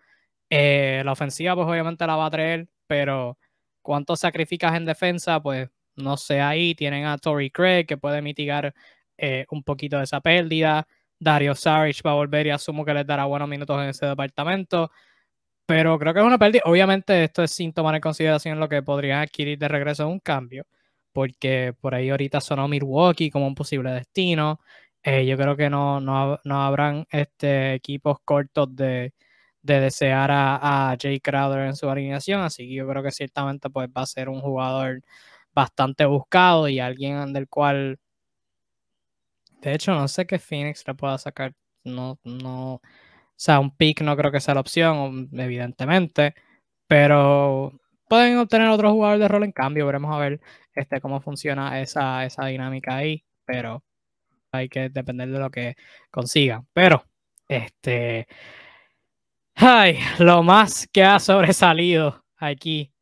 [0.51, 3.39] Eh, la ofensiva, pues obviamente la va a traer, pero
[3.81, 6.75] cuánto sacrificas en defensa, pues no sé ahí.
[6.75, 8.75] Tienen a Tory Craig que puede mitigar
[9.19, 10.89] eh, un poquito de esa pérdida.
[11.21, 14.91] Dario Saric va a volver y asumo que les dará buenos minutos en ese departamento.
[15.71, 16.63] Pero creo que es una pérdida.
[16.65, 20.67] Obviamente, esto es sin tomar en consideración lo que podrían adquirir de regreso un cambio,
[21.13, 24.59] porque por ahí ahorita sonó Milwaukee como un posible destino.
[25.05, 29.15] Eh, yo creo que no, no, no habrán este, equipos cortos de,
[29.63, 33.71] de desear a, a, Jay Crowder en su alineación, así que yo creo que ciertamente
[33.71, 35.03] pues, va a ser un jugador
[35.55, 38.01] bastante buscado y alguien del cual,
[39.63, 41.55] de hecho, no sé qué Phoenix le pueda sacar.
[41.85, 42.81] No, no,
[43.43, 46.35] sea, un pick no creo que sea la opción, evidentemente,
[46.87, 47.73] pero
[48.09, 49.87] pueden obtener otro jugador de rol en cambio.
[49.87, 50.41] Veremos a ver
[50.75, 53.83] este, cómo funciona esa, esa dinámica ahí, pero
[54.53, 55.77] hay que depender de lo que
[56.11, 56.67] consigan.
[56.75, 57.05] Pero,
[57.49, 58.27] este,
[59.55, 62.93] ay, lo más que ha sobresalido aquí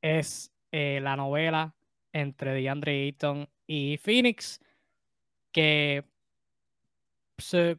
[0.00, 1.74] es eh, la novela
[2.12, 4.60] entre DeAndre Ayton y Phoenix,
[5.52, 6.04] que
[7.38, 7.78] se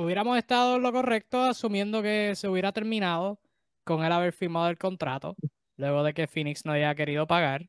[0.00, 3.38] hubiéramos estado lo correcto asumiendo que se hubiera terminado
[3.84, 5.36] con él haber firmado el contrato,
[5.76, 7.68] luego de que Phoenix no haya querido pagar,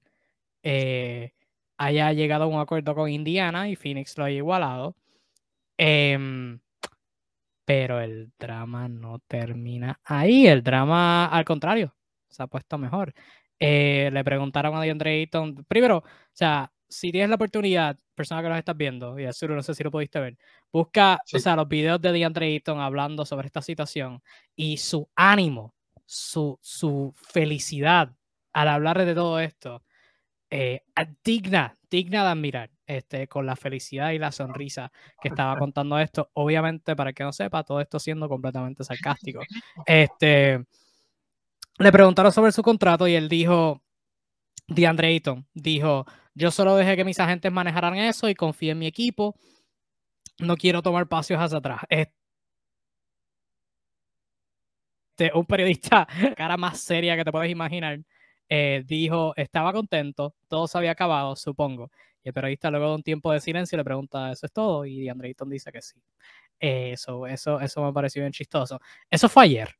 [0.63, 1.33] eh,
[1.77, 4.95] haya llegado a un acuerdo con Indiana y Phoenix lo haya igualado.
[5.77, 6.59] Em,
[7.65, 11.95] pero el drama no termina ahí, el drama al contrario,
[12.29, 13.13] se ha puesto mejor.
[13.59, 18.49] Eh, le preguntaron a DeAndre Ayton, primero, o sea, si tienes la oportunidad, persona que
[18.49, 20.37] nos estás viendo, y Azul, no sé si lo pudiste ver,
[20.71, 24.21] busca, o sea, los videos de DeAndre Ayton hablando sobre esta situación
[24.55, 25.73] y su ánimo,
[26.05, 28.13] su, su felicidad
[28.53, 29.83] al hablar de todo esto,
[30.49, 30.83] eh,
[31.23, 36.29] digna, digna de admirar, este, con la felicidad y la sonrisa que estaba contando esto.
[36.33, 39.39] Obviamente, para que no sepa, todo esto siendo completamente sarcástico.
[39.85, 40.65] Este,
[41.79, 43.81] le preguntaron sobre su contrato y él dijo,
[44.67, 48.87] DeAndre Ayton, dijo, yo solo dejé que mis agentes manejaran eso y confío en mi
[48.87, 49.35] equipo.
[50.39, 51.81] No quiero tomar pasos hacia atrás.
[51.89, 52.13] Este,
[55.33, 57.99] un periodista, cara más seria que te puedes imaginar,
[58.49, 61.91] eh, dijo, estaba contento, todo se había acabado, supongo.
[62.23, 64.85] Y el periodista luego de un tiempo de silencio le pregunta, ¿eso es todo?
[64.85, 66.01] Y Ayton dice que sí.
[66.59, 68.79] Eso, eso, eso me pareció bien chistoso.
[69.09, 69.75] Eso fue ayer.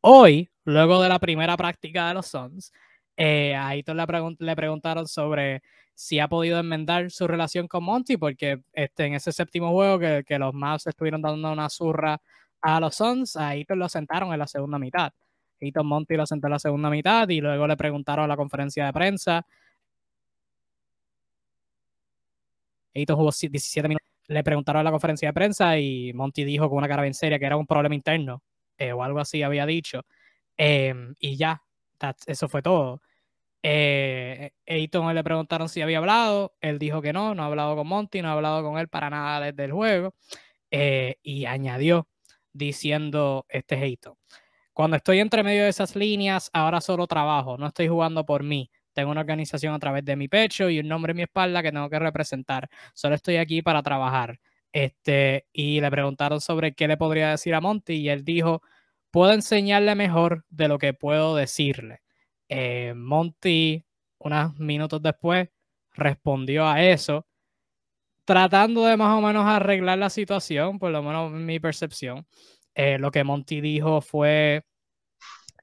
[0.00, 2.72] Hoy, luego de la primera práctica de los Suns,
[3.16, 5.62] eh, a Ayton le, preguntaron sobre
[5.94, 10.38] si ha podido enmendar su relación con Monty, porque este, en ese séptimo juego que,
[10.38, 12.20] los Mavs estuvieron dando una zurra
[12.60, 15.12] a los Suns, a lo sentaron en la segunda mitad.
[15.60, 18.86] Ayton Monty lo sentó en la segunda mitad y luego le preguntaron a la conferencia
[18.86, 19.46] de prensa.
[22.94, 24.06] Ayton jugó 17 minutos.
[24.28, 27.38] Le preguntaron a la conferencia de prensa y Monty dijo con una cara bien seria
[27.38, 28.42] que era un problema interno
[28.76, 30.02] eh, o algo así había dicho.
[30.56, 31.62] Em, y ya,
[32.26, 33.00] eso fue todo.
[33.62, 37.88] Eh, Ayton le preguntaron si había hablado, él dijo que no, no ha hablado con
[37.88, 40.14] Monty, no ha hablado con él para nada desde el juego.
[40.70, 42.08] Eh, y añadió
[42.52, 44.14] diciendo este Ayton.
[44.72, 48.70] Cuando estoy entre medio de esas líneas, ahora solo trabajo, no estoy jugando por mí.
[48.92, 51.72] Tengo una organización a través de mi pecho y un nombre en mi espalda que
[51.72, 52.68] tengo que representar.
[52.94, 54.38] Solo estoy aquí para trabajar.
[54.72, 58.62] Este, y le preguntaron sobre qué le podría decir a Monty y él dijo,
[59.10, 62.00] puedo enseñarle mejor de lo que puedo decirle.
[62.48, 63.84] Eh, Monty,
[64.18, 65.48] unos minutos después,
[65.94, 67.26] respondió a eso,
[68.24, 72.26] tratando de más o menos arreglar la situación, por lo menos mi percepción.
[72.74, 74.64] Eh, lo que Monty dijo fue,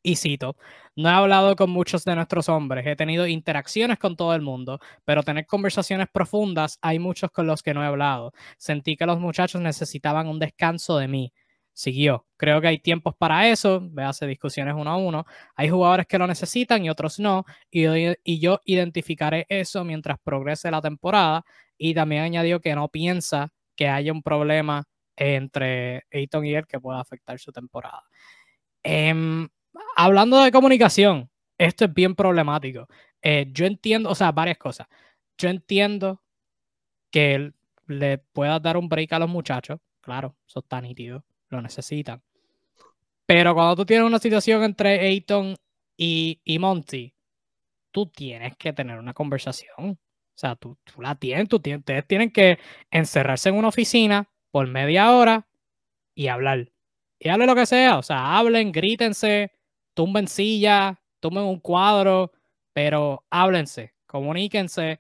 [0.04, 0.58] y cito,
[0.96, 4.80] no he hablado con muchos de nuestros hombres, he tenido interacciones con todo el mundo,
[5.06, 8.34] pero tener conversaciones profundas hay muchos con los que no he hablado.
[8.58, 11.34] Sentí que los muchachos necesitaban un descanso de mí.
[11.74, 12.28] Siguió.
[12.38, 15.26] Creo que hay tiempos para eso, véase discusiones uno a uno.
[15.56, 17.86] Hay jugadores que lo necesitan y otros no, y,
[18.24, 21.46] y yo identificaré eso mientras progrese la temporada.
[21.78, 24.84] Y también añadió que no piensa que haya un problema
[25.16, 28.04] entre Ayton y él que pueda afectar su temporada.
[28.84, 29.48] Em,
[29.96, 32.88] hablando de comunicación, esto es bien problemático.
[33.22, 34.88] Eh, yo entiendo, o sea, varias cosas.
[35.38, 36.22] Yo entiendo
[37.12, 37.56] que él
[37.88, 42.22] le pueda dar un break a los muchachos, claro, eso está nítido, lo necesitan.
[43.26, 45.56] Pero cuando tú tienes una situación entre Ayton
[45.98, 47.14] y, Monty,
[47.92, 49.92] tú tienes que tener una conversación.
[49.92, 52.60] O sea, tú, la tienes, tú tienes, ustedes tienen que
[52.92, 55.48] encerrarse en una oficina, por media hora
[56.16, 56.72] y hablar.
[57.20, 59.52] Y hable lo que sea, o sea, hablen, grítense,
[59.94, 62.32] tumben silla, tumben un cuadro,
[62.74, 65.00] pero háblense, comuníquense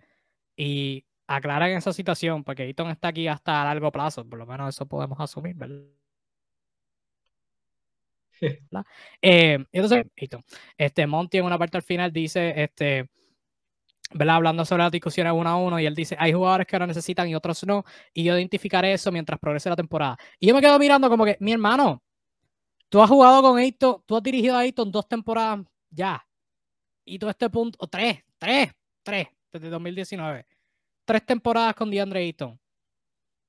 [0.55, 4.75] y aclaren esa situación, porque Eaton está aquí hasta a largo plazo, por lo menos
[4.75, 6.02] eso podemos asumir, ¿verdad?
[9.21, 10.05] Eh, entonces,
[10.77, 13.09] este Monty en una parte al final dice, este.
[14.15, 17.27] Hablando sobre las discusiones uno a uno, y él dice, hay jugadores que lo necesitan
[17.27, 20.17] y otros no, y yo identificaré eso mientras progrese la temporada.
[20.39, 22.03] Y yo me quedo mirando como que, mi hermano,
[22.89, 26.23] tú has jugado con Ayton, tú has dirigido a Ayton dos temporadas ya,
[27.05, 30.45] y tú este punto, tres, tres, tres, desde 2019,
[31.05, 32.59] tres temporadas con DeAndre Ayton.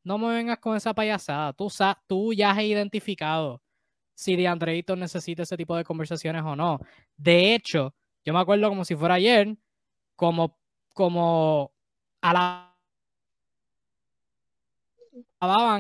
[0.02, 1.68] No me vengas con esa payasada, tú,
[2.07, 3.62] tú ya has identificado
[4.14, 6.81] si DeAndre Ayton necesita ese tipo de conversaciones o no.
[7.16, 9.57] De hecho, yo me acuerdo como si fuera ayer,
[10.16, 10.57] como,
[10.92, 11.72] como
[12.20, 12.72] alababan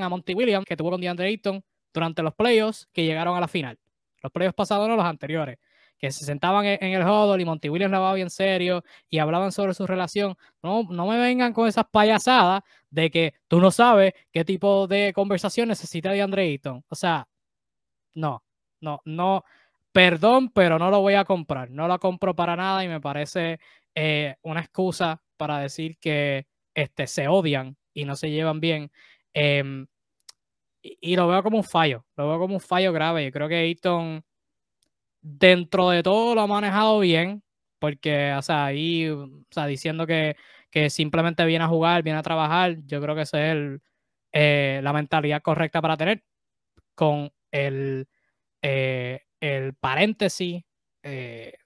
[0.02, 3.48] a Monty Williams, que tuvo con DeAndre Ayton durante los playoffs que llegaron a la
[3.48, 3.78] final.
[4.22, 5.58] Los playoffs pasados, no los anteriores.
[5.98, 9.74] Que se sentaban en el huddle y Monty Williams la bien serio y hablaban sobre
[9.74, 10.36] su relación.
[10.62, 15.12] No, no me vengan con esas payasadas de que tú no sabes qué tipo de
[15.14, 16.84] conversación necesita DeAndre Ayton.
[16.88, 17.28] O sea,
[18.14, 18.42] no,
[18.80, 19.44] no, no.
[19.92, 21.70] Perdón, pero no lo voy a comprar.
[21.70, 23.60] No lo compro para nada y me parece
[23.94, 28.90] eh, una excusa para decir que este, se odian y no se llevan bien.
[29.34, 29.86] Em,
[30.82, 33.24] y, lo veo como un fallo, lo veo como un fallo grave.
[33.24, 34.24] Yo creo que Ayton,
[35.22, 37.42] dentro de todo, lo ha manejado bien,
[37.78, 40.36] porque, o sea, ahí, o sea, diciendo que,
[40.70, 43.80] que simplemente viene a jugar, viene a trabajar, yo creo que esa es
[44.32, 46.24] eh, la mentalidad correcta para tener
[46.94, 48.08] con el,
[48.62, 50.64] eh, el paréntesis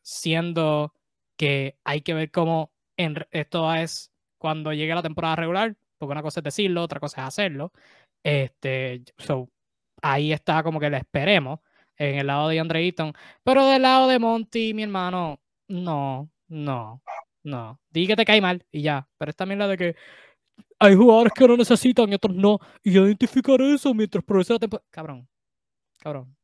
[0.02, 0.92] siendo
[1.36, 6.40] que hay que ver cómo esto es cuando llegue la temporada regular, porque una cosa
[6.40, 7.72] es decirlo, otra cosa es hacerlo.
[8.24, 9.48] Este, so,
[10.02, 11.60] ahí está como que le esperemos
[11.96, 13.12] en el lado de Andre Eaton,
[13.44, 17.02] pero del lado de Monty, mi hermano, no, no,
[17.44, 19.08] No, di que te cae mal y ya.
[19.18, 19.96] Pero es también la de que
[20.78, 22.58] hay jugadores que no necesitan y otros no.
[22.82, 24.86] Y identificar eso mientras progresa la temporada.
[24.90, 25.28] Cabrón.
[25.98, 26.36] Cabrón.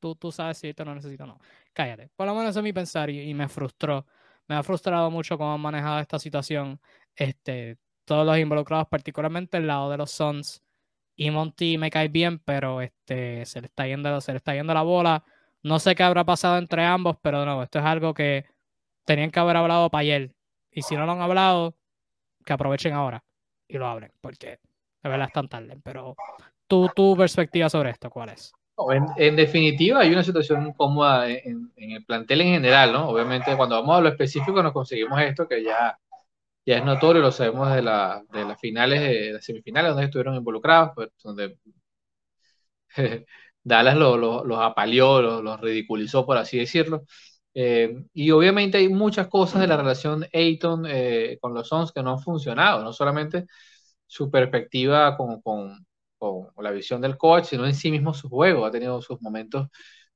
[0.00, 1.40] Tú, tú sabes si esto no necesita o no.
[1.72, 2.10] Cállate.
[2.16, 4.06] Por lo menos eso es mi pensar y, me frustró.
[4.48, 6.80] Me ha frustrado mucho cómo han manejado esta situación.
[7.14, 10.62] Este, todos los involucrados, particularmente el lado de los Suns.
[11.16, 14.74] Y Monty me cae bien, pero este, se, le está yendo, se le está yendo
[14.74, 15.24] la bola.
[15.62, 18.46] No sé qué habrá pasado entre ambos, pero no, esto es algo que
[19.04, 20.34] tenían que haber hablado para ayer.
[20.70, 21.76] Y si no lo han hablado,
[22.44, 23.24] que aprovechen ahora
[23.68, 24.60] y lo hablen, porque
[25.02, 25.78] de verdad están tarde.
[25.82, 26.16] Pero
[26.66, 28.52] tu, tu perspectiva sobre esto, ¿cuál es?
[29.16, 33.08] en, definitiva, hay una situación incómoda en, el plantel en general, ¿no?
[33.08, 35.98] Obviamente, cuando vamos a lo específico, nos conseguimos esto que ya,
[36.66, 40.34] ya es notorio, lo sabemos de, la, de las finales, de las semifinales, donde estuvieron
[40.36, 41.58] involucrados, pues, donde
[43.62, 47.04] Dallas los apaleó, los, ridiculizó, por así decirlo.
[47.54, 52.02] Eh, y obviamente hay muchas cosas de la relación Ayton eh, con los Suns que
[52.02, 53.46] no han funcionado, no solamente
[54.06, 55.86] su perspectiva con,
[56.32, 58.64] con, la visión del coach, sino en sí mismo su juego.
[58.66, 59.68] Ha tenido sus momentos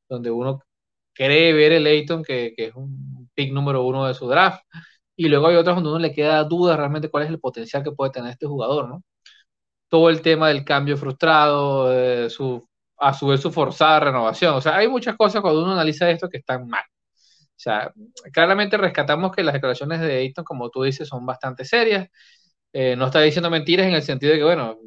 [0.08, 0.60] donde uno
[1.12, 4.62] cree ver el Ayton que, que es un pick número uno de su draft,
[5.16, 7.92] y luego hay otros donde uno le queda duda realmente cuál es el potencial que
[7.92, 9.02] puede tener este jugador, ¿no?
[9.88, 12.66] Todo el tema del cambio frustrado, eh, su,
[12.98, 16.28] a su vez su forzada renovación, o sea, hay muchas cosas cuando uno analiza esto
[16.30, 16.84] que están mal.
[17.60, 17.92] O sea,
[18.32, 22.08] claramente rescatamos que las declaraciones de Ayton, como tú dices, son bastante serias.
[22.72, 24.78] Eh, no está diciendo mentiras en el sentido de que, bueno,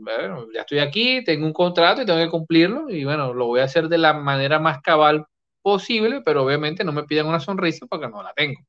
[0.53, 3.65] ya estoy aquí, tengo un contrato y tengo que cumplirlo y bueno, lo voy a
[3.65, 5.25] hacer de la manera más cabal
[5.61, 8.61] posible, pero obviamente no me piden una sonrisa porque no la tengo.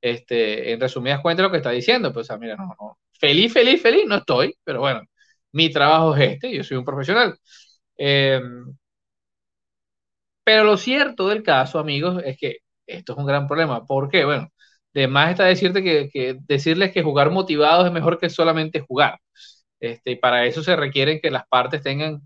[0.00, 4.04] Este, en resumidas cuentas lo que está diciendo, pues, mira, no, no, feliz, feliz, feliz,
[4.06, 5.02] no estoy, pero bueno,
[5.52, 7.36] mi trabajo es este, yo soy un profesional.
[7.98, 8.40] Eh,
[10.44, 13.84] pero lo cierto del caso, amigos, es que esto es un gran problema.
[13.86, 14.24] ¿Por qué?
[14.24, 14.48] Bueno,
[14.94, 19.20] de más está decirte que, decirles que jugar motivados es mejor que solamente jugar.
[19.80, 22.22] Este, para eso se requieren que las partes tengan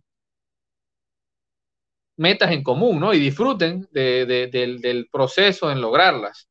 [2.16, 3.12] metas en común, ¿no?
[3.14, 6.48] Y disfruten del, proceso en lograrlas.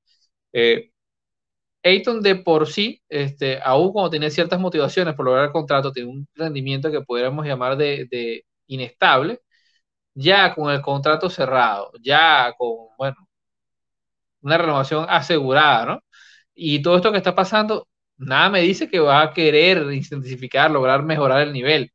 [0.53, 0.91] Eh,
[1.83, 6.09] Ayton de por sí, este, aún cuando tiene ciertas motivaciones por lograr el contrato, tiene
[6.09, 9.39] un rendimiento que podríamos llamar de inestable,
[10.13, 13.17] ya con el contrato cerrado, ya con, bueno,
[14.41, 16.03] una renovación asegurada, ¿no?
[16.55, 17.87] Y todo esto que está pasando,
[18.17, 21.91] nada me dice que va a querer intensificar, lograr mejorar el nivel.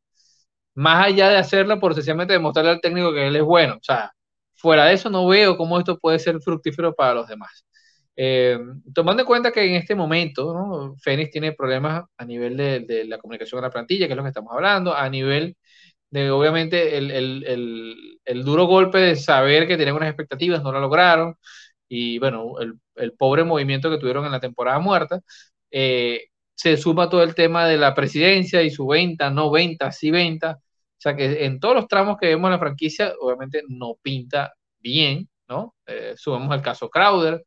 [0.75, 3.77] Más allá de hacerlo por sencillamente demostrarle al técnico que él es bueno.
[3.77, 4.13] O sea,
[4.55, 7.65] fuera de eso no veo cómo esto puede ser fructífero para los demás.
[8.17, 8.59] Eh,
[8.95, 10.97] tomando en cuenta que en este momento ¿no?
[10.99, 14.31] Fénix tiene problemas a nivel de, la comunicación de la plantilla, que es lo que
[14.31, 15.57] estamos hablando, a nivel
[16.11, 20.81] de obviamente el, el, el, duro golpe de saber que tenían unas expectativas, no lo
[20.81, 21.37] lograron,
[21.89, 22.55] y bueno,
[22.97, 25.21] el, pobre movimiento que tuvieron en la temporada muerta,
[25.71, 30.11] eh, se suma todo el tema de la presidencia y su venta, no venta, sí
[30.11, 30.59] venta.
[30.61, 34.55] O sea que en todos los tramos que vemos en la franquicia, obviamente no pinta
[34.79, 35.75] bien, ¿no?
[35.87, 37.45] Eh, subimos el caso Crowder.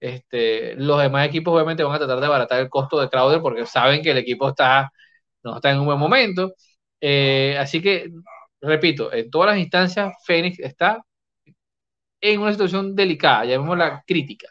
[0.00, 3.66] Este, los demás equipos obviamente van a tratar de abaratar el costo de Crowder porque
[3.66, 4.90] saben que el equipo está,
[5.42, 6.54] no está en un buen momento.
[7.00, 8.10] Eh, así que,
[8.60, 11.02] repito, en todas las instancias, Phoenix está
[12.32, 14.48] en una situación delicada, llamémosla crítica.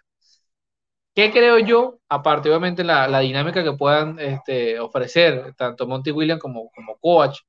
[1.14, 2.00] ¿Qué creo yo?
[2.10, 7.40] Aparte, obviamente, la, la dinámica que puedan este, ofrecer tanto Monty Williams como, como coach,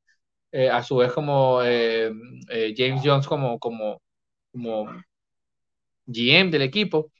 [0.52, 2.12] eh, a su vez como eh,
[2.50, 4.00] eh, James Jones como, como,
[6.06, 7.10] GM del equipo,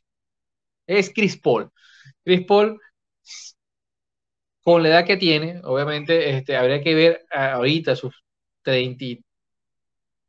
[0.87, 1.71] es Chris Paul.
[2.25, 2.81] Chris Paul,
[4.63, 8.15] con la edad que tiene, obviamente, este, habría que ver ahorita sus
[8.63, 9.23] 30,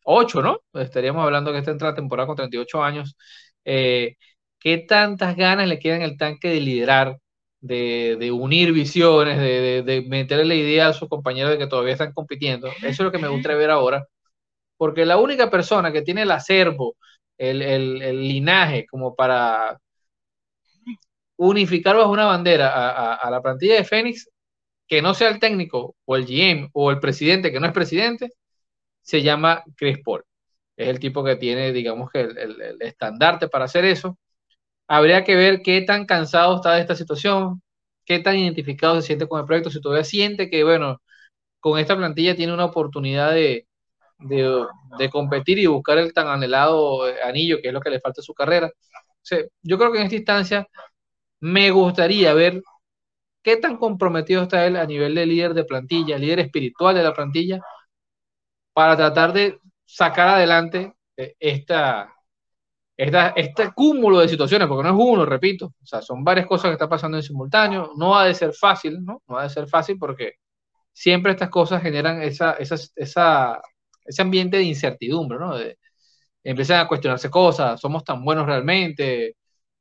[0.10, 0.62] 8, ¿no?
[0.74, 3.18] Estaríamos hablando que está en la temporada con 38 años.
[3.66, 4.16] Eh,
[4.60, 7.18] ¿Qué tantas ganas le quedan el tanque de liderar,
[7.60, 12.68] de, unir visiones, de, meterle la idea a sus compañeros de que todavía están compitiendo?
[12.68, 14.08] Eso es lo que me gustaría ver ahora.
[14.78, 16.96] Porque la única persona que tiene el acervo,
[17.38, 19.78] el, linaje como para
[21.38, 24.30] unificar bajo una bandera a, a, la plantilla de Fénix,
[24.88, 28.30] que no sea el técnico o el GM o el presidente que no es presidente,
[29.08, 30.24] se llama Chris Paul.
[30.78, 34.18] Es el tipo que tiene, digamos que el, estandarte para hacer eso.
[34.88, 37.62] Habría que ver qué tan cansado está de esta situación,
[38.06, 41.02] qué tan identificado se siente con el proyecto, si todavía siente que, bueno,
[41.60, 43.68] con esta plantilla tiene una oportunidad de,
[44.20, 48.24] de, competir y buscar el tan anhelado anillo, que es lo que le falta a
[48.24, 48.72] su carrera.
[49.64, 50.68] yo creo que en esta instancia
[51.40, 52.62] me gustaría ver
[53.44, 57.14] qué tan comprometido está él a nivel de líder de plantilla, líder espiritual de la
[57.14, 57.62] plantilla,
[58.78, 62.14] para tratar de sacar adelante eh, esta,
[62.96, 66.74] este cúmulo de situaciones, porque no es uno, repito, o sea, son varias cosas que
[66.74, 69.24] están pasando en simultáneo, no ha de ser fácil, ¿no?
[69.28, 70.34] No ha de ser fácil porque
[70.94, 73.62] siempre estas cosas generan esa, esa, esa,
[74.06, 75.58] ese ambiente de incertidumbre, ¿no?
[75.58, 75.80] De,
[76.44, 79.38] empiezan a cuestionarse cosas, somos tan buenos realmente,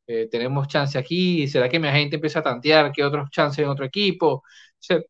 [0.07, 3.69] eh, tenemos chance aquí, ¿será que mi agente empieza a tantear que otros chances en
[3.69, 4.27] otro equipo?
[4.37, 4.43] O
[4.79, 5.01] sea,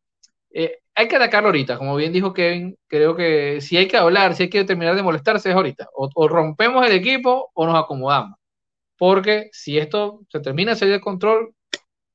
[0.51, 4.33] eh, hay que atacarlo ahorita, como bien dijo Kevin, creo que si hay que hablar,
[4.33, 8.39] si hay que terminar de molestarse es ahorita, o, rompemos el equipo o nos acomodamos,
[8.97, 11.53] porque si esto se termina de salir de control,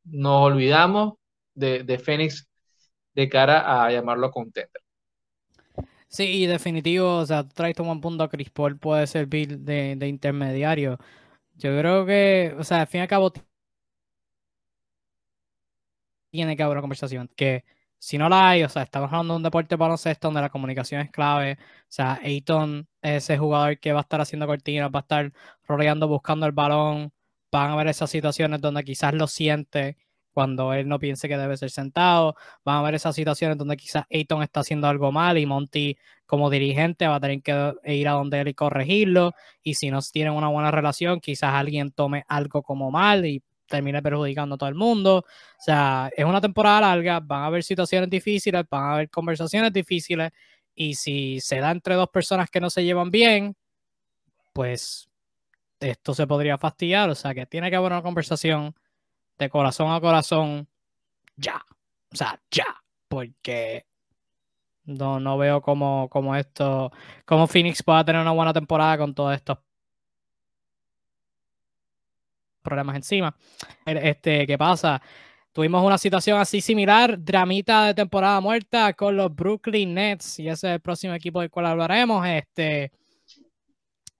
[0.04, 1.14] nos olvidamos
[1.54, 2.48] de, de Fénix
[3.14, 4.82] de cara a llamarlo contender.
[6.08, 10.98] Sí, definitivo, o sea, traes un punto, Chris Paul puede servir de, de intermediario.
[11.54, 13.32] Yo creo que, o sea, al fin y al cabo,
[16.32, 17.30] tiene que haber una conversación.
[17.36, 17.64] Que
[18.02, 21.00] si no la hay, o sea, estamos hablando de un deporte baloncesto donde la comunicación
[21.02, 21.56] es clave.
[21.62, 25.32] O sea, Ayton es ese jugador que va a estar haciendo cortinas, va a estar
[25.68, 27.12] rodeando, buscando el balón.
[27.52, 29.98] Van a haber esas situaciones donde quizás lo siente
[30.32, 32.34] cuando él no piense que debe ser sentado.
[32.64, 35.96] Van a haber esas situaciones donde quizás Ayton está haciendo algo mal y Monty
[36.26, 39.32] como dirigente va a tener que ir a donde él y corregirlo.
[39.62, 44.02] Y si no tienen una buena relación, quizás alguien tome algo como mal y termine
[44.02, 45.18] perjudicando a todo el mundo.
[45.18, 49.72] O sea, es una temporada larga, van a haber situaciones difíciles, van a haber conversaciones
[49.72, 50.30] difíciles.
[50.74, 53.56] Y si se da entre dos personas que no se llevan bien,
[54.52, 55.08] pues
[55.80, 57.08] esto se podría fastidiar.
[57.10, 58.74] O sea, que tiene que haber una conversación
[59.38, 60.68] de corazón a corazón,
[61.36, 61.62] ya.
[62.12, 62.66] O sea, ya.
[63.08, 63.86] Porque
[64.84, 66.92] no, no veo cómo, cómo esto,
[67.24, 69.58] cómo Phoenix pueda tener una buena temporada con todos estos
[72.62, 73.36] problemas encima.
[73.84, 75.02] Este, ¿qué pasa?
[75.52, 80.68] Tuvimos una situación así similar, dramita de temporada muerta con los Brooklyn Nets, y ese
[80.68, 82.26] es el próximo equipo del cual hablaremos.
[82.26, 82.90] Este,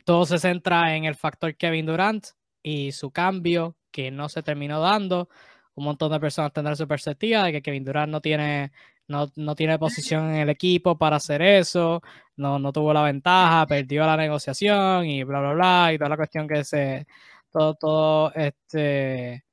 [0.05, 2.27] todo se centra en el factor Kevin Durant
[2.63, 5.29] y su cambio que no se terminó dando.
[5.75, 8.73] Un montón de personas tendrán su perspectiva de que Kevin Durant no tiene,
[9.09, 12.03] no, no tiene posición en el equipo para hacer eso,
[12.37, 16.17] no, no tuvo la ventaja, perdió la negociación y bla, bla, bla, y toda la
[16.17, 17.07] cuestión que se,
[17.53, 19.45] todo, todo este,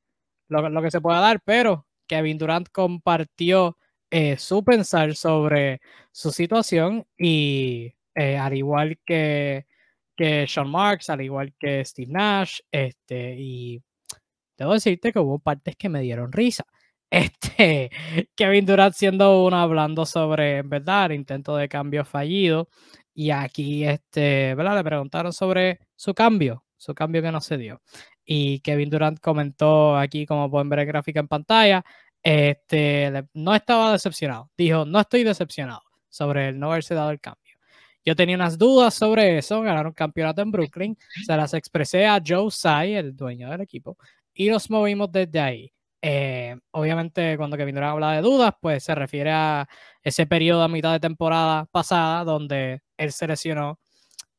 [0.48, 3.78] lo, que se pueda dar, pero Kevin Durant compartió
[4.10, 5.82] eh, su pensar sobre
[6.12, 9.68] su situación y eh, al igual que,
[10.16, 13.82] que Sean Marks, al igual que Steve Nash, este, y
[14.58, 16.66] debo decirte que hubo partes que me dieron risa.
[17.12, 17.90] Este,
[18.36, 22.70] Kevin Durant siendo uno hablando sobre, ¿verdad?, el intento de cambio fallido.
[23.16, 24.76] Y aquí, este, ¿verdad?
[24.78, 27.82] Le preguntaron sobre su cambio, su cambio que no se dio.
[28.26, 31.84] Y Kevin Durant comentó aquí, como pueden ver en gráfica en pantalla,
[32.24, 34.50] este, no estaba decepcionado.
[34.58, 37.58] Dijo, no estoy decepcionado sobre el no haberse dado el cambio.
[38.06, 42.48] Yo tenía unas dudas sobre eso, ganaron campeonato en Brooklyn, se las expresé a Joe
[42.48, 43.98] Tsai, el dueño del equipo,
[44.34, 45.74] y nos movimos desde ahí.
[46.02, 49.68] Eh, obviamente, cuando Kevin Durant habla de dudas, pues se refiere a
[50.02, 53.80] ese periodo a mitad de temporada pasada donde él se lesionó.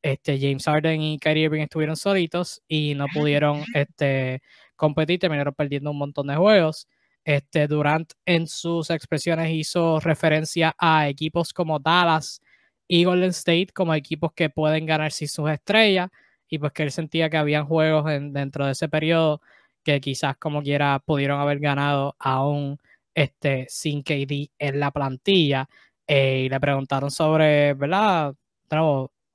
[0.01, 4.41] Este, James Harden y Kyrie Irving estuvieron solitos y no pudieron este,
[4.75, 6.87] competir, terminaron perdiendo un montón de juegos.
[7.23, 12.41] Este, Durant en sus expresiones hizo referencia a equipos como Dallas
[12.87, 16.09] y Golden State como equipos que pueden ganar sin sus estrellas
[16.49, 19.41] y pues que él sentía que habían juegos dentro de ese periodo
[19.83, 22.77] que quizás como quiera pudieron haber ganado aún
[23.15, 25.69] este, sin KD en la plantilla.
[26.07, 28.35] Eh, y le preguntaron sobre, ¿verdad?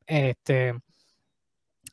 [0.06, 0.74] Este,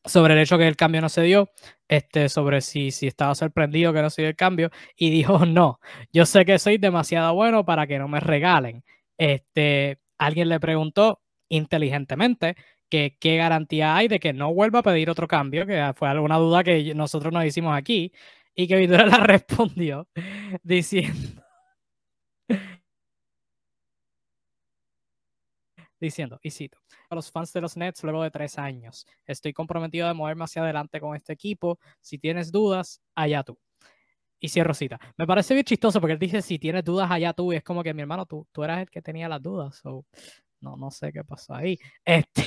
[0.06, 1.50] sobre el hecho que el cambio no se dio,
[1.88, 5.80] este, sobre si, si estaba sorprendido que no se dio el cambio, y dijo, no,
[6.12, 8.84] yo sé que soy demasiado bueno para que no me regalen.
[9.18, 12.56] Este, alguien le preguntó inteligentemente
[12.90, 16.38] que qué garantía hay de que no vuelva a pedir otro cambio, que fue alguna
[16.38, 18.12] duda que nosotros nos hicimos aquí,
[18.56, 20.08] y que Vidura la respondió
[20.64, 21.42] diciendo,
[26.06, 26.78] diciendo, y cito,
[27.10, 30.62] a los fans de los Nets luego de tres años, estoy comprometido de moverme hacia
[30.62, 33.58] adelante con este equipo, si tienes dudas, allá tú.
[34.40, 35.00] Y cierro cita.
[35.18, 37.82] Me parece bien chistoso porque él dice, si tienes dudas, allá tú, y es como
[37.82, 41.24] que mi hermano, tú, tú eras el que tenía las dudas, no, no sé qué
[41.24, 41.78] pasó ahí.
[42.06, 42.44] Este,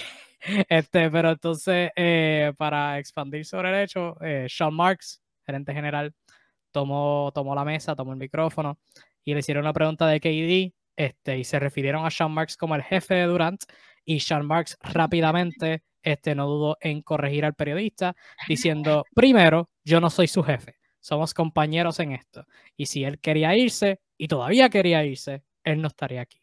[0.69, 6.13] este, pero entonces, eh, para expandir sobre el hecho, eh, Sean Marks gerente general,
[6.73, 8.79] tomó, tomó la mesa, tomó el micrófono
[9.25, 12.74] y le hicieron una pregunta de KD este, y se refirieron a Sean Marks como
[12.74, 13.62] el jefe de Durant
[14.05, 18.14] y Sean Marks rápidamente este, no dudó en corregir al periodista
[18.49, 22.47] diciendo, primero, yo no soy su jefe, somos compañeros en esto.
[22.76, 26.40] Y si él quería irse y todavía quería irse, él no estaría aquí.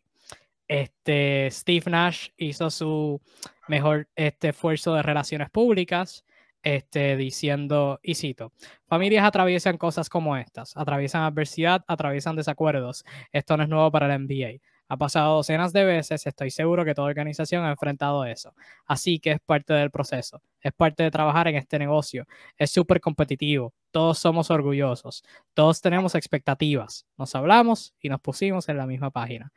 [0.67, 3.21] Este, Steve Nash hizo su
[3.67, 6.25] mejor este, esfuerzo de relaciones públicas
[6.63, 8.53] este, diciendo, y cito,
[8.87, 13.05] familias atraviesan cosas como estas, atraviesan adversidad, atraviesan desacuerdos.
[13.31, 14.61] Esto no es nuevo para el NBA.
[14.87, 18.53] Ha pasado docenas de veces, estoy seguro que toda organización ha enfrentado eso.
[18.85, 22.25] Así que es parte del proceso, es parte de trabajar en este negocio.
[22.57, 27.05] Es súper competitivo, todos somos orgullosos, todos tenemos expectativas.
[27.17, 29.51] Nos hablamos y nos pusimos en la misma página.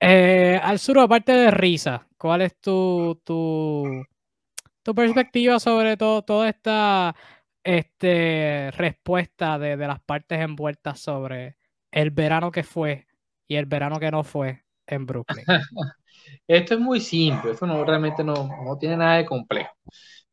[0.00, 4.04] Eh, al sur, aparte de risa, ¿cuál es tu, tu,
[4.86, 7.16] tu perspectiva sobre todo, toda esta
[7.64, 11.56] este, respuesta de, de las partes envueltas sobre
[11.90, 13.08] el verano que fue
[13.48, 15.44] y el verano que no fue en Brooklyn?
[16.46, 19.74] esto es muy simple, esto no, realmente no, no tiene nada de complejo.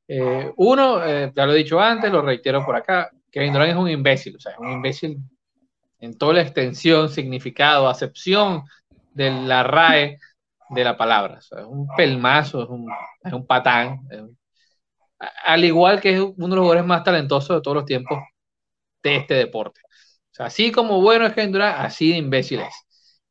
[0.08, 3.78] Eh, uno, eh, ya lo he dicho antes, lo reitero por acá, Kevin Durant es
[3.78, 5.18] un imbécil, o sea, es un imbécil
[6.00, 8.66] en toda la extensión, significado, acepción
[9.14, 10.20] de la RAE
[10.70, 11.40] de la palabra.
[11.40, 12.92] Es un pelmazo, es un,
[13.24, 14.02] es un patán,
[15.46, 18.20] al igual que es uno de los jugadores más talentosos de todos los tiempos
[19.04, 19.82] de este deporte.
[20.40, 22.74] Así como bueno es Kevin Durant, así de imbéciles.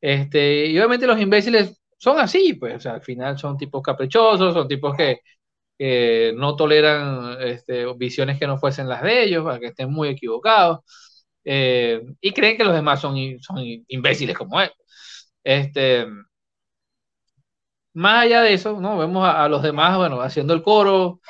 [0.01, 4.53] Este, y obviamente los imbéciles son así, pues, o sea, al final son tipos caprichosos,
[4.53, 5.19] son tipos que,
[6.35, 10.79] no toleran este, visiones que no fuesen las de ellos, para que estén muy equivocados,
[11.45, 14.71] eh, y creen que los demás son, son imbéciles como él.
[15.43, 16.05] Este,
[17.93, 18.97] más allá de eso, ¿no?
[18.97, 21.21] Vemos a, los demás, bueno, haciendo el coro,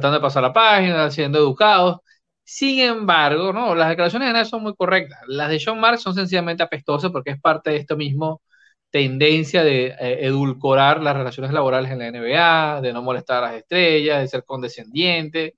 [0.00, 1.98] tratando de pasar la página, siendo educados.
[2.44, 3.74] Sin embargo, ¿no?
[3.74, 5.18] Las declaraciones de Nadal son muy correctas.
[5.26, 8.42] Las de John Mark son sencillamente apestosas porque es parte de esto mismo
[8.90, 13.56] tendencia de eh, edulcorar las relaciones laborales en la NBA, de no molestar a las
[13.56, 15.56] estrellas, de ser condescendiente.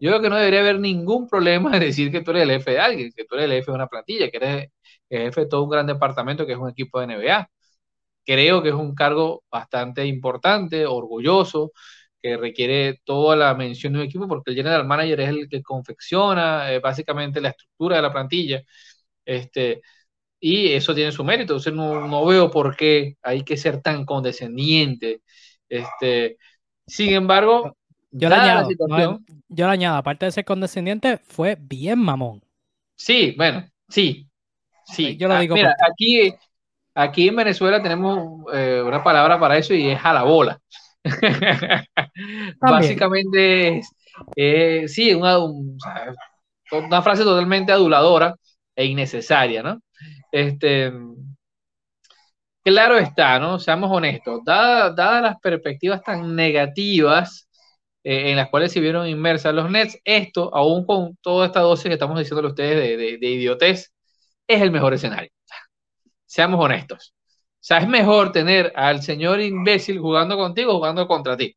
[0.00, 2.72] Yo creo que no debería haber ningún problema en decir que tú eres el jefe
[2.72, 4.70] de alguien, que tú eres el jefe de una plantilla, que eres
[5.10, 7.50] el jefe de todo un gran departamento que es un equipo de NBA.
[8.24, 11.72] Creo que es un cargo bastante importante, orgulloso,
[12.22, 15.62] que requiere toda la mención de un equipo, porque el general manager es el que
[15.62, 18.62] confecciona eh, básicamente la estructura de la plantilla.
[19.24, 19.82] Este,
[20.40, 21.54] y eso tiene su mérito.
[21.54, 25.22] Entonces no, no, veo por qué hay que ser tan condescendiente.
[25.68, 26.38] Este,
[26.86, 27.76] sin embargo,
[28.10, 28.68] yo le, añado,
[29.48, 32.42] yo le añado, aparte de ser condescendiente, fue bien mamón.
[32.96, 34.28] Sí, bueno, sí.
[34.84, 35.54] Sí, yo lo ah, digo.
[35.54, 36.32] mira, aquí,
[36.94, 40.58] aquí en Venezuela tenemos eh, una palabra para eso y es a la bola.
[42.60, 43.82] Básicamente,
[44.36, 48.34] eh, sí, una, una frase totalmente aduladora
[48.74, 49.80] e innecesaria, ¿no?
[50.30, 50.92] Este,
[52.62, 53.58] claro está, ¿no?
[53.58, 57.48] Seamos honestos, dadas las perspectivas tan negativas
[58.04, 61.86] eh, en las cuales se vieron inmersas los Nets, esto, aún con toda esta dosis
[61.86, 63.92] que estamos diciéndole a ustedes de, de, idiotez,
[64.46, 65.30] es el mejor escenario.
[66.26, 67.14] Seamos honestos.
[67.54, 71.56] O sea, es mejor tener al señor imbécil jugando contigo jugando contra ti.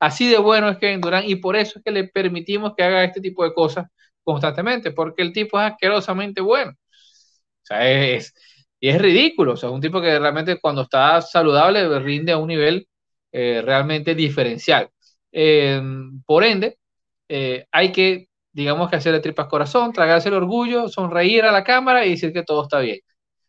[0.00, 3.04] Así de bueno es Kevin Durant y por eso es que le permitimos que haga
[3.04, 3.86] este tipo de cosas
[4.24, 6.72] constantemente, porque el tipo es asquerosamente bueno.
[6.72, 8.34] O sea, es,
[8.80, 9.52] y es ridículo.
[9.54, 12.88] O sea, es un tipo que realmente cuando está saludable rinde a un nivel
[13.32, 14.90] eh, realmente diferencial.
[15.32, 15.80] Eh,
[16.26, 16.78] por ende,
[17.28, 22.06] eh, hay que, digamos que hacerle tripas corazón, tragarse el orgullo, sonreír a la cámara
[22.06, 23.00] y decir que todo está bien.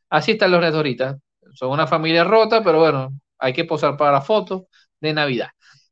[0.10, 1.20] Así están los Nets
[1.54, 4.68] son una familia rota, pero bueno, hay que posar para la foto
[5.00, 5.50] de Navidad.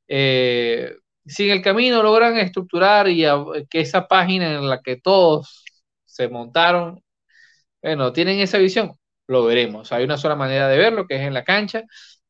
[0.07, 0.95] Eh,
[1.25, 3.25] si en el camino logran estructurar y
[3.69, 5.63] que esa página en la que todos
[6.05, 7.01] se montaron,
[7.81, 8.93] bueno, tienen esa visión,
[9.27, 9.91] lo veremos.
[9.91, 11.83] Hay una sola manera de verlo, que es en la cancha.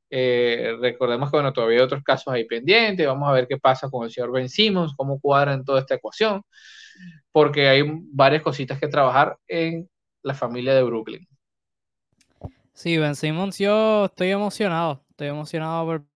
[0.09, 3.05] Eh, recordemos que bueno, todavía hay otros casos ahí pendientes.
[3.05, 5.95] Vamos a ver qué pasa con el señor Ben Simmons, cómo cuadra en toda esta
[5.95, 6.41] ecuación,
[7.31, 9.89] porque hay varias cositas que trabajar en
[10.23, 11.27] la familia de Brooklyn.
[12.73, 15.05] Sí, Ben Simmons, yo estoy emocionado.
[15.09, 16.14] Estoy emocionado por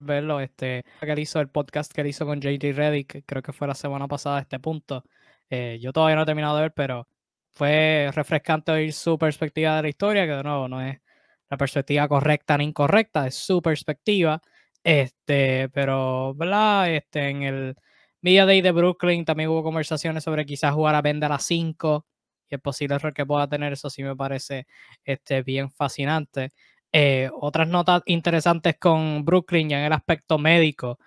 [0.00, 0.40] verlo.
[0.40, 3.68] Este, que él hizo el podcast que él hizo con JJ Reddick, creo que fue
[3.68, 5.04] la semana pasada a este punto.
[5.50, 7.08] Eh, yo todavía no he terminado de ver, pero
[7.50, 11.00] fue refrescante oír su perspectiva de la historia, que de nuevo no es
[11.48, 14.40] la perspectiva correcta ni incorrecta, es su perspectiva.
[14.82, 16.90] Este, pero, ¿verdad?
[16.94, 17.76] Este, en el
[18.22, 22.06] Media Day de Brooklyn también hubo conversaciones sobre quizás jugar a vender a 5
[22.48, 24.66] y el posible error que pueda tener, eso sí me parece
[25.04, 26.52] este, bien fascinante.
[26.92, 30.98] Eh, otras notas interesantes con Brooklyn ya en el aspecto médico.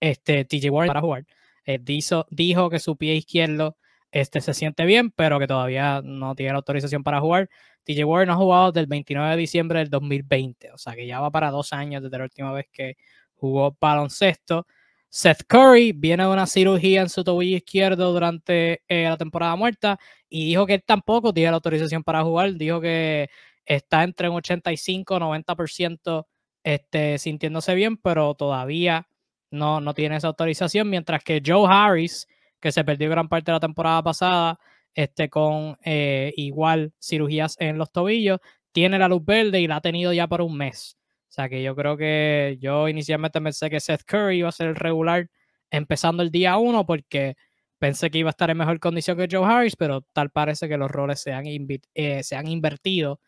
[0.00, 1.24] Este, TJ Warren para jugar.
[1.64, 3.76] Eh, dijo, dijo, que su pie izquierdo
[4.10, 7.48] este, se siente bien, pero que todavía no tiene la autorización para jugar.
[7.84, 11.06] TJ Warren no ha jugado desde el 29 de diciembre del 2020, o sea que
[11.06, 12.96] ya va para dos años desde la última vez que
[13.34, 14.66] jugó baloncesto.
[15.14, 19.98] Seth Curry viene de una cirugía en su tobillo izquierdo durante eh, la temporada muerta
[20.30, 22.54] y dijo que él tampoco tiene la autorización para jugar.
[22.54, 23.28] Dijo que
[23.66, 26.26] está entre un 85 90%
[26.64, 29.06] este, sintiéndose bien, pero todavía
[29.50, 32.26] no, no tiene esa autorización, mientras que Joe Harris,
[32.58, 34.58] que se perdió gran parte de la temporada pasada,
[34.94, 38.40] este, con eh, igual cirugías en los tobillos,
[38.72, 40.96] tiene la luz verde y la ha tenido ya por un mes.
[41.32, 44.68] O sea que yo creo que yo inicialmente pensé que Seth Curry iba a ser
[44.68, 45.30] el regular
[45.70, 47.36] empezando el día uno porque
[47.78, 50.76] pensé que iba a estar en mejor condición que Joe Harris, pero tal parece que
[50.76, 53.18] los roles se han, eh, se han invertido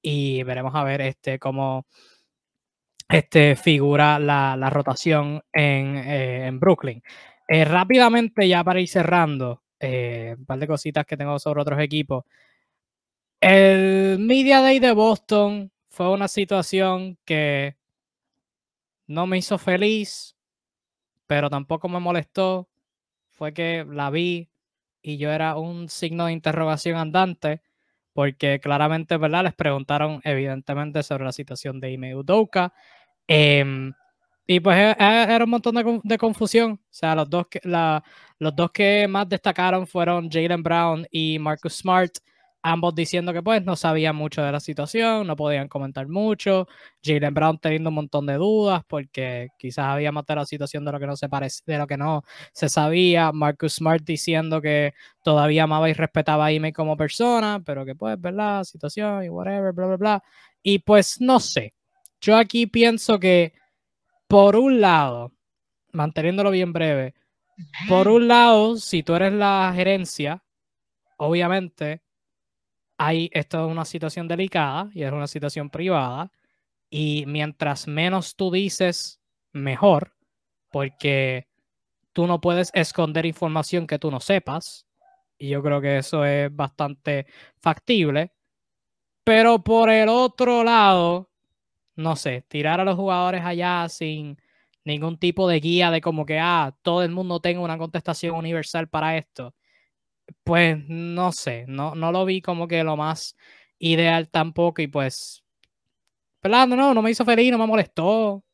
[0.00, 1.84] y veremos a ver este, cómo
[3.08, 7.02] este, figura la, la rotación en, eh, en Brooklyn.
[7.48, 12.24] Eh, rápidamente, ya para ir cerrando, un par de cositas que tengo sobre otros equipos.
[13.40, 17.76] El Media Day de Boston fue una situación que
[19.08, 20.36] no me hizo feliz,
[21.26, 22.68] pero tampoco me molestó.
[23.32, 24.48] Fue que la vi
[25.02, 27.62] y yo era un signo de interrogación andante,
[28.12, 29.42] porque claramente, ¿verdad?
[29.42, 32.72] Les preguntaron evidentemente sobre la situación de Ime Udoka.
[33.26, 33.92] Em,
[34.46, 35.74] y pues e, e, era un montón
[36.04, 36.74] de, confusión.
[36.74, 37.60] O sea, los dos, que,
[38.38, 42.12] los dos que más destacaron fueron Jalen Brown y Marcus Smart
[42.62, 46.66] ambos diciendo que pues no sabían mucho de la situación, no podían comentar mucho,
[47.02, 50.92] Jalen Brown teniendo un montón de dudas porque quizás había más de la situación de
[50.92, 54.94] lo que no se parece, de lo que no se sabía, Marcus Smart diciendo que
[55.22, 58.64] todavía amaba y respetaba a Ime como persona, pero que pues, ¿verdad?
[58.64, 60.22] Situación y whatever, bla, bla, bla.
[60.62, 61.74] Y pues no sé,
[62.20, 63.52] yo aquí pienso que
[64.26, 65.32] por un lado,
[65.92, 67.14] manteniéndolo bien breve,
[67.88, 70.44] por un lado, si tú eres la gerencia,
[71.16, 72.02] obviamente
[72.98, 76.32] hay, esto es una situación delicada y es una situación privada.
[76.90, 79.20] Y mientras menos tú dices,
[79.52, 80.14] mejor,
[80.70, 81.48] porque
[82.12, 84.86] tú no puedes esconder información que tú no sepas.
[85.38, 87.26] Y yo creo que eso es bastante
[87.60, 88.32] factible.
[89.24, 91.30] Pero por el otro lado,
[91.96, 94.38] no sé, tirar a los jugadores allá sin
[94.84, 98.88] ningún tipo de guía de como que, ah, todo el mundo tenga una contestación universal
[98.88, 99.54] para esto
[100.44, 103.36] pues no sé, no, no lo vi como que lo más
[103.78, 105.44] ideal tampoco y pues,
[106.42, 106.66] ¿verdad?
[106.68, 108.44] No, no me hizo feliz, no me molestó,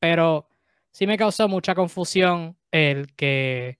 [0.00, 0.48] pero
[0.92, 3.78] sí me causó mucha confusión el que,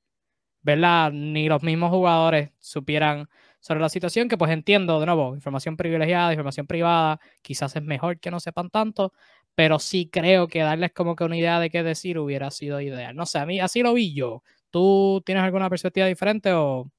[0.63, 1.13] ¿verdad?
[1.13, 3.29] Ni los mismos jugadores supieran
[3.61, 8.21] sobre la situación, que pues entiendo, de nuevo, información privilegiada, información privada, quizás es mejor
[8.21, 9.13] que no sepan tanto,
[9.55, 13.17] pero sí creo que darles como que una idea de qué decir hubiera sido ideal.
[13.17, 14.43] No sé, a mí así lo vi yo.
[14.71, 16.91] ¿Tú tienes alguna perspectiva diferente o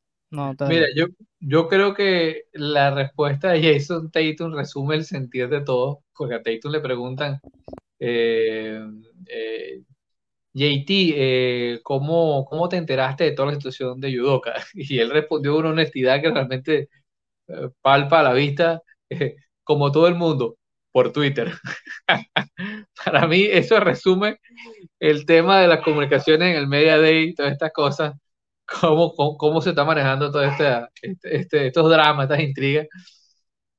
[0.68, 1.06] Mira, yo,
[1.40, 6.44] yo creo que la respuesta de Jason Tatum resume el sentir de todo, porque a
[6.44, 7.40] Tatum le preguntan,
[8.00, 8.82] eh,
[9.28, 9.82] eh,
[10.54, 14.54] JT, eh, ¿cómo, ¿cómo, te enteraste de toda la situación de Yudoka?
[14.74, 16.90] Y él respondió con una honestidad que realmente
[17.82, 18.82] palpa a la vista,
[19.64, 20.58] como todo el mundo,
[20.92, 21.54] por Twitter.
[23.06, 24.40] Para mí eso resume
[25.00, 28.16] el tema de las comunicaciones en el Media Day, todas estas cosas
[28.82, 30.88] cómo, cómo, se está manejando todo este,
[31.24, 32.88] este, estos dramas, estas intrigas.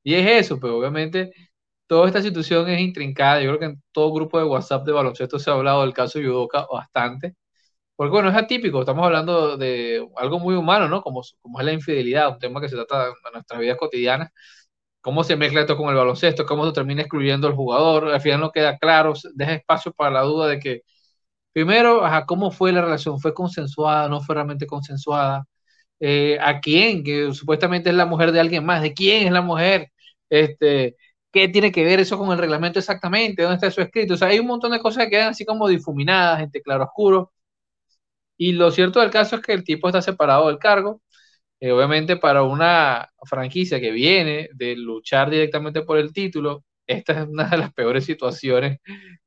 [0.03, 1.33] Y es eso, pero pues, obviamente
[1.89, 3.41] toda esta situación es intrincada.
[3.43, 6.21] Yo creo que en todo grupo de WhatsApp de baloncesto se ha hablado del caso
[6.21, 7.35] Yudoka bastante.
[7.97, 11.03] Porque bueno, es atípico, estamos hablando de algo muy humano, ¿no?
[11.03, 14.31] Como, como es la infidelidad, un tema que se trata en nuestras vidas cotidianas.
[15.01, 18.09] Cómo se mezcla esto con el baloncesto, cómo se termina excluyendo al jugador.
[18.11, 20.83] Al final no queda claro, deja espacio para la duda de que
[21.53, 23.19] Primero, ¿cómo fue la relación?
[23.21, 24.09] ¿Fue consensuada?
[24.09, 25.45] ¿No fue realmente consensuada?
[26.01, 27.03] Eh, ¿A quién?
[27.05, 28.83] Que supuestamente es la mujer de alguien más.
[28.83, 29.91] ¿De quién es la mujer?
[30.31, 30.97] Este,
[31.33, 33.43] ¿Qué tiene que ver eso con el reglamento exactamente?
[33.43, 34.15] ¿Dónde está eso escrito?
[34.15, 37.33] O sea, hay un montón de cosas que quedan así como difuminadas, entre claro oscuro.
[38.37, 41.03] Y lo cierto del caso es que el tipo está separado del cargo.
[41.61, 47.29] Eh, obviamente para una franquicia que viene de luchar directamente por el título, esta es
[47.29, 48.81] una de las peores situaciones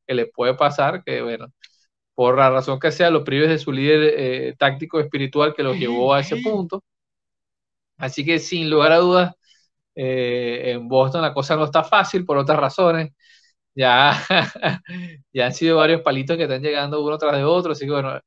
[0.07, 1.47] que le puede pasar, que bueno,
[2.22, 5.76] por la razón que sea, los prives de su líder eh, táctico espiritual que los
[5.76, 6.84] llevó a ese punto.
[7.97, 9.34] Así que sin lugar a dudas,
[9.95, 13.11] eh, en Boston la cosa no está fácil por otras razones.
[13.74, 14.13] Ya,
[15.34, 17.72] ya han sido varios palitos que están llegando uno tras de otro.
[17.72, 18.19] Así que bueno,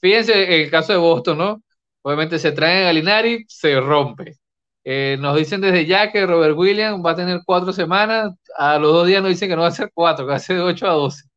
[0.00, 1.62] fíjense en el caso de Boston, ¿no?
[2.02, 4.36] Obviamente se traen a Linari, se rompe.
[4.84, 8.32] Eh, nos dicen desde ya que Robert Williams va a tener cuatro semanas.
[8.56, 10.40] A los dos días nos dicen que no va a ser cuatro, que va a
[10.40, 11.31] ser de 8 a 12.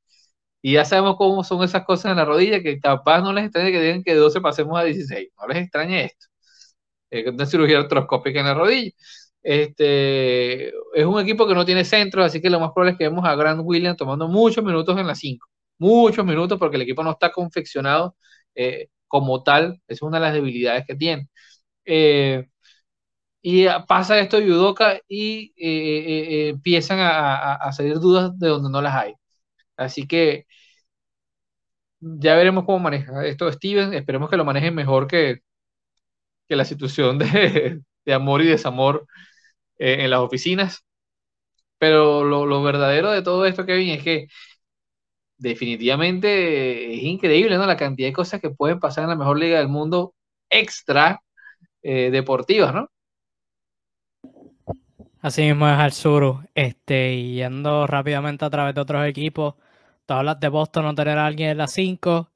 [0.66, 3.72] Y ya sabemos cómo son esas cosas en la rodilla, que capaz no les extrañe
[3.72, 5.30] que digan que de 12 pasemos a 16.
[5.39, 6.28] No les extrañe esto.
[7.11, 8.91] Eh, una cirugía artroscópica en la rodilla.
[9.43, 13.03] Este, es un equipo que no tiene centro, así que lo más probable es que
[13.05, 15.47] vemos a Grant Williams tomando muchos minutos en la 5.
[15.78, 18.16] Muchos minutos porque el equipo no está confeccionado
[18.55, 19.82] eh, como tal.
[19.88, 21.30] Esa es una de las debilidades que tiene.
[21.86, 22.47] Eh,
[23.41, 28.95] y pasa esto de Yudoka y eh, empiezan a, salir dudas de donde no las
[28.95, 29.13] hay.
[29.78, 30.47] Así que
[32.06, 33.93] ya veremos cómo maneja esto Steven.
[33.93, 35.41] Esperemos que lo manejen mejor que,
[36.47, 39.08] que la situación de, de amor y desamor
[39.78, 40.86] en las oficinas.
[41.78, 44.28] Pero lo, lo, verdadero de todo esto, Kevin, es que
[45.38, 47.66] definitivamente es increíble, ¿no?
[47.66, 50.14] La cantidad de cosas que pueden pasar en la mejor liga del mundo
[50.49, 51.22] extra
[51.84, 52.89] eh, deportivas, ¿no?
[55.22, 56.43] Así mismo es Arzuru.
[56.53, 59.56] Este, yendo rápidamente a través de otros equipos,
[60.06, 62.32] tú hablas de Boston no tener a alguien en la 5.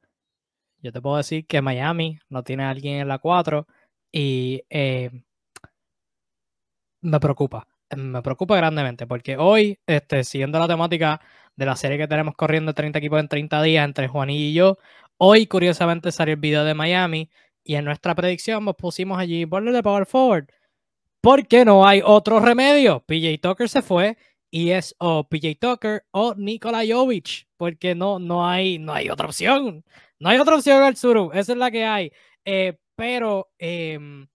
[0.82, 3.68] Yo te puedo decir que Miami no tiene a alguien en la 4
[4.12, 5.12] y eh,
[7.02, 7.68] me preocupa.
[7.96, 11.22] Me preocupa grandemente porque hoy, este, siguiendo la temática
[11.56, 14.78] de la serie que tenemos corriendo 30 equipos en 30 días entre Juan y yo.
[15.18, 17.30] Hoy, curiosamente, salió el video de Miami
[17.64, 20.48] y en nuestra predicción nos pusimos allí ponle de Power Forward.
[21.22, 23.02] Porque no hay otro remedio.
[23.02, 24.18] PJ Tucker se fue
[24.52, 27.48] y es o PJ Tucker o Nikola Jovic.
[27.58, 29.84] Porque no, no, hay, no hay otra opción.
[30.20, 31.32] No hay otra opción al sur.
[31.34, 32.12] Esa es la que hay.
[32.46, 34.28] Eh, pero em,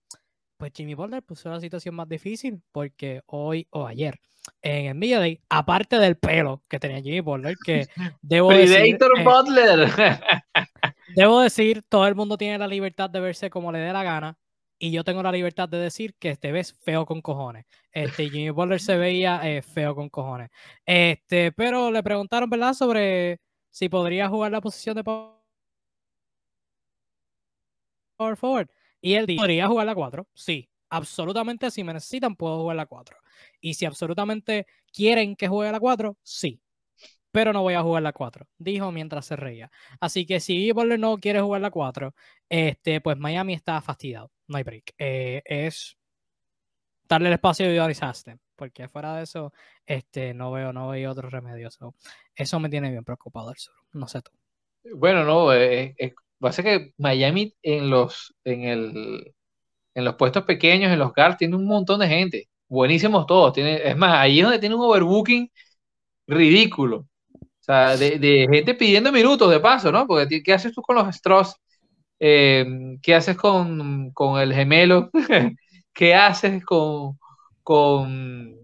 [0.57, 4.19] pues Jimmy Butler puso la situación más difícil porque hoy o ayer
[4.61, 7.87] en el Media Day, aparte del pelo que tenía Jimmy Butler, que
[8.21, 8.95] debo decir...
[8.95, 9.91] Eh, Butler.
[11.15, 14.37] debo decir, todo el mundo tiene la libertad de verse como le dé la gana,
[14.79, 17.65] y yo tengo la libertad de decir que te ves feo con cojones.
[17.91, 20.49] Este, Jimmy Butler se veía eh, feo con cojones.
[20.85, 25.35] Este, pero le preguntaron, ¿verdad?, sobre si podría jugar la posición de power
[28.37, 28.69] forward.
[29.01, 30.27] Y él dijo, ¿podría jugar la 4?
[30.33, 33.17] Sí, absolutamente si me necesitan puedo jugar la 4.
[33.61, 36.61] Y si absolutamente quieren que juegue la 4, sí.
[37.35, 39.69] Pero no voy a jugar la 4, dijo mientras se reía.
[39.99, 42.15] Así que si Butler no quiere jugar la 4,
[42.47, 44.31] este, pues Miami está fastidiado.
[44.47, 44.93] No hay break.
[44.97, 45.97] Eh, es
[47.09, 47.99] darle el espacio de Doris
[48.55, 49.51] porque fuera de eso,
[49.85, 51.67] este, no veo, no veo otro remedio.
[52.35, 53.75] eso me tiene bien preocupado el sur.
[53.91, 54.31] No sé tú.
[54.95, 59.35] Bueno, no, eh, eh, pasa que Miami en los, en el,
[59.93, 63.51] en los puestos pequeños, en los guards, tiene un montón de gente buenísimos todos.
[63.53, 65.51] Tiene, es más, ahí es donde tiene un overbooking
[66.27, 67.07] ridículo.
[67.65, 70.05] Sea, de, gente pidiendo minutos de paso, ¿no?
[70.05, 71.55] Porque ¿qué haces tú con los Strauss?
[72.19, 72.63] Eh,
[73.01, 75.09] ¿Qué haces con, el gemelo?
[75.93, 77.17] ¿Qué haces con,
[77.63, 78.55] con,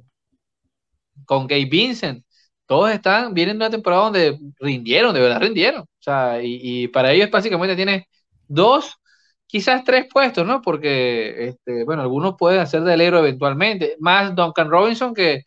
[1.26, 2.24] con Gabe Vincent?
[2.68, 5.82] Todos están, vienen de una temporada donde rindieron, de verdad rindieron.
[5.82, 8.08] O sea, y, y para ellos básicamente tiene
[8.48, 9.00] dos
[9.48, 10.62] quizás tres puestos, ¿no?
[10.62, 13.96] Porque, este, bueno, algunos pueden hacer del héroe eventualmente.
[14.00, 15.44] Más Duncan Robinson, que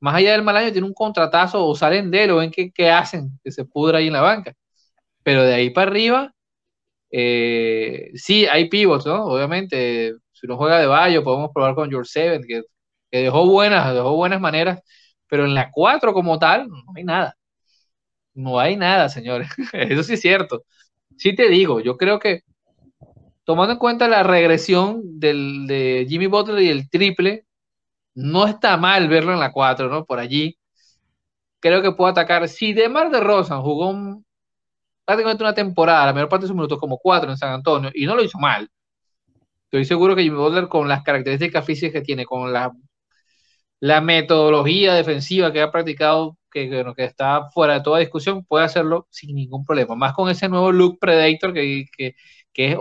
[0.00, 2.90] más allá del mal año tiene un contratazo o salen de él o ven qué,
[2.90, 4.54] hacen, que se pudra ahí en la banca.
[5.22, 6.34] Pero de ahí para arriba,
[7.10, 9.24] eh, sí, hay pivots, ¿no?
[9.26, 12.62] Obviamente, si uno juega de Bayo, podemos probar con George Seven, que,
[13.12, 14.80] dejó buenas, dejó buenas maneras,
[15.28, 17.36] pero en la 4 como tal, no hay nada.
[18.34, 19.48] No hay nada, señores.
[19.72, 20.64] Eso sí es cierto.
[21.16, 22.42] Sí te digo, yo creo que
[23.44, 27.46] tomando en cuenta la regresión del, de Jimmy Butler y el triple,
[28.14, 30.04] no está mal verlo en la 4, ¿no?
[30.04, 30.58] Por allí.
[31.60, 32.48] Creo que puede atacar.
[32.48, 33.92] Si Demar de Rosa jugó
[35.04, 38.06] prácticamente una temporada, la mayor parte de sus minutos como 4 en San Antonio, y
[38.06, 38.68] no lo hizo mal.
[39.64, 42.72] Estoy seguro que Jimmy Butler, con las características físicas que tiene, con la,
[43.80, 49.06] la metodología defensiva que ha practicado, que, que está fuera de toda discusión, puede hacerlo
[49.10, 49.94] sin ningún problema.
[49.94, 52.14] Más con ese nuevo look Predator que, que
[52.52, 52.76] que es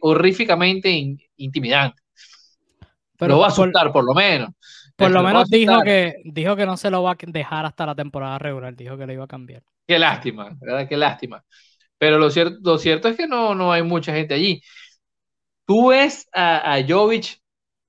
[0.00, 0.90] horríficamente
[1.36, 1.99] intimidante.
[3.20, 4.50] Pero lo va a asustar, por, lo menos.
[4.96, 7.94] Por lo menos dijo que, dijo que no se lo va a dejar hasta la
[7.94, 9.62] temporada regular, dijo que lo iba a cambiar.
[9.86, 10.88] Qué lástima, ¿verdad?
[10.88, 11.44] Qué lástima.
[11.98, 14.62] Pero lo cierto, lo cierto es que no, no hay mucha gente allí.
[15.66, 17.38] Tú ves a, a Jovic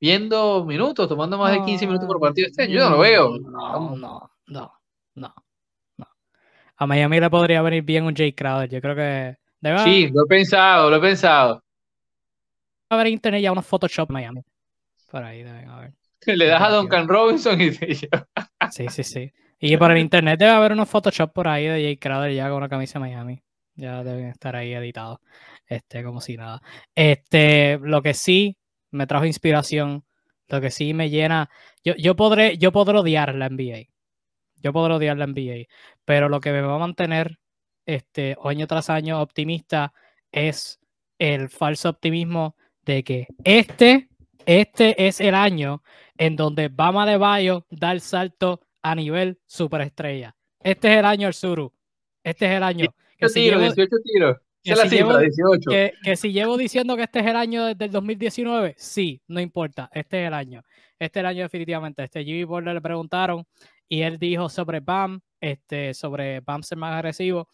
[0.02, 3.38] viendo minutos, tomando más de 15 minutos por partido este Yo no lo veo.
[3.40, 4.74] No, no, no,
[5.16, 5.34] no,
[5.96, 6.06] no.
[6.76, 8.70] A Miami le podría venir bien un Jay Crowder.
[8.70, 9.38] Yo creo que
[9.84, 11.64] sí, lo he pensado, lo he pensado.
[12.90, 14.44] A ver internet ya unos Photoshop Miami.
[15.12, 15.94] Por ahí deben haber.
[16.26, 19.32] Le das a Duncan Robinson y Sí, sí, sí.
[19.60, 22.58] Y por el internet debe haber unos Photoshop por ahí de Jay Crowder ya con
[22.58, 23.44] una camisa de Miami.
[23.76, 25.20] Ya deben estar ahí editados.
[25.68, 26.62] Este, como si nada.
[26.96, 28.58] Este, lo que sí
[28.92, 30.06] me trajo inspiración,
[30.48, 31.50] lo que sí me llena.
[31.84, 33.88] Yo, yo podré, yo podré odiar la NBA.
[34.56, 35.68] Yo podré odiar la NBA.
[36.06, 37.40] Pero lo que me va a mantener
[37.86, 39.94] este, año tras año optimista
[40.32, 40.80] es
[41.20, 44.10] el falso optimismo de que este,
[44.46, 45.84] este es el año
[46.18, 50.36] en donde Bama de Bayo da el salto a nivel superestrella.
[50.60, 51.74] Este es el año el Suru.
[52.24, 52.88] Este es el año.
[53.20, 54.38] 18 tiros, 18 tiros.
[54.64, 55.18] que, si llevo,
[56.04, 59.90] que, si llevo diciendo que este es el año desde el 2019, sí, no importa,
[59.94, 60.64] este es el año.
[61.00, 62.04] Este es el año definitivamente.
[62.04, 63.46] Este Jimmy Butler le preguntaron
[63.88, 67.48] y él dijo sobre Bam, este, sobre Bam ser más agresivo.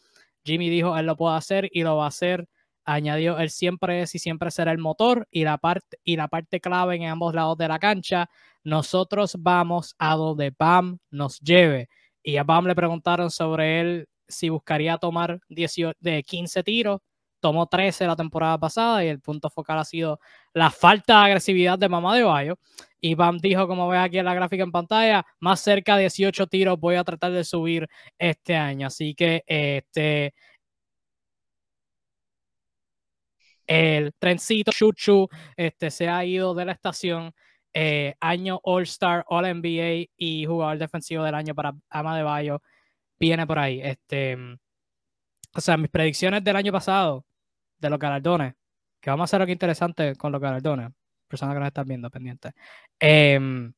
[0.44, 2.48] Jimmy dijo, él lo puede hacer y lo va a hacer.
[2.90, 6.62] Añadió, él siempre es y siempre será el motor y la parte, y la parte
[6.62, 8.30] clave en ambos lados de la cancha.
[8.64, 11.90] Nosotros vamos a donde Bam nos lleve.
[12.24, 17.02] Y a Bam le preguntaron sobre él si buscaría tomar 18, de 15 tiros.
[17.42, 20.22] Tomó 13 la temporada pasada y el punto focal ha sido
[20.54, 22.58] la falta de agresividad de Mamá de Bayo.
[23.02, 26.48] Y Bam dijo, como ves aquí en la gráfica en pantalla, más cerca de 18
[26.48, 28.88] tiros voy a tratar de subir este año.
[28.88, 30.34] Así que este
[33.68, 37.34] el trencito Chuchu este, se ha ido de la estación.
[37.74, 42.61] Eh, año All-Star, All-NBA y jugador defensivo del año para Ama de Bayo
[43.20, 43.82] viene por ahí.
[43.84, 44.36] Este,
[45.53, 47.26] o sea, mis predicciones del año pasado
[47.78, 48.55] de los galardones,
[49.01, 50.91] que vamos a hacer algo interesante con los galardones
[51.28, 52.53] personas que nos están viendo pendientes.
[52.99, 53.74] Em,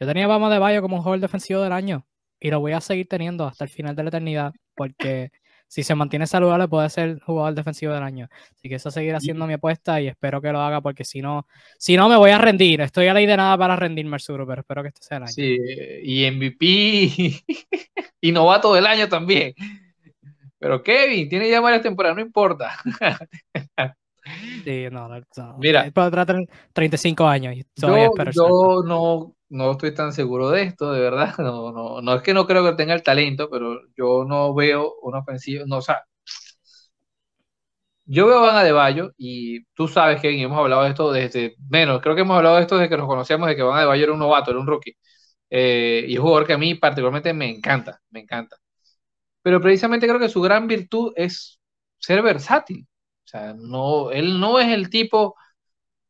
[0.00, 2.06] yo tenía a de Bayo como un jugador defensivo del año
[2.40, 5.30] y lo voy a seguir teniendo hasta el final de la eternidad porque
[5.70, 8.28] si se mantiene saludable puede ser jugador defensivo del año.
[8.56, 11.46] Así que eso seguirá siendo mi apuesta y espero que lo haga porque si no,
[11.78, 12.80] si no me voy a rendir.
[12.80, 15.32] Estoy a ley de nada para rendirme, Arzuro, pero espero que este sea el año.
[15.32, 15.58] Sí,
[16.02, 17.44] y MVP
[18.20, 19.54] y novato del año también.
[20.58, 22.76] Pero Kevin, tiene ya varias temporadas, no importa.
[24.64, 25.90] Sí, no, no, Mira,
[26.72, 27.54] 35 años.
[28.32, 31.34] yo, no, no estoy tan seguro de esto, de verdad.
[31.38, 34.94] No, no, no es que no creo que tenga el talento, pero yo no veo
[35.02, 35.64] una ofensiva.
[35.66, 36.04] No, o sea,
[38.04, 42.00] yo veo a Van Adebayo y tú sabes que hemos hablado de esto desde menos.
[42.02, 44.12] Creo que hemos hablado de esto desde que nos conocíamos, de que Van Adebayo era
[44.12, 44.96] un novato, era un rookie.
[45.50, 48.56] Eh, y un jugador que a mí particularmente me encanta, me encanta.
[49.42, 51.60] Pero precisamente creo que su gran virtud es
[51.98, 52.86] ser versátil.
[53.30, 55.36] O sea, no, él no es el tipo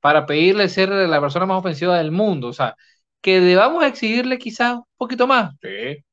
[0.01, 2.49] para pedirle ser la persona más ofensiva del mundo.
[2.49, 2.77] O sea,
[3.21, 5.55] que debamos exigirle quizás un poquito más.
[5.63, 6.05] Sí.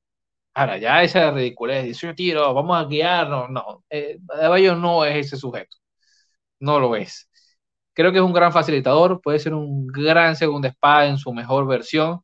[0.53, 3.49] Ahora, ya esa ridiculez, 18 tiros, vamos a guiarnos.
[3.49, 4.19] No, eh,
[4.77, 5.77] no es ese sujeto.
[6.59, 7.29] No lo es.
[7.93, 11.67] Creo que es un gran facilitador, puede ser un gran segundo espada en su mejor
[11.67, 12.21] versión.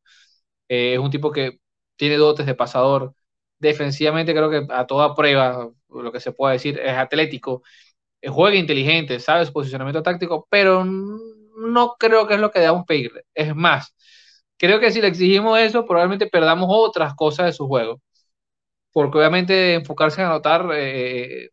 [0.69, 1.59] Eh, es un tipo que
[1.95, 3.15] tiene dotes de pasador.
[3.59, 7.63] Defensivamente creo que a toda prueba, lo que se puede decir, es atlético
[8.29, 13.23] juega inteligente, sabe su posicionamiento táctico, pero no creo que es lo que debamos pedirle.
[13.33, 13.95] Es más,
[14.57, 18.01] creo que si le exigimos eso, probablemente perdamos otras cosas de su juego.
[18.93, 21.49] Porque obviamente enfocarse en anotar eh,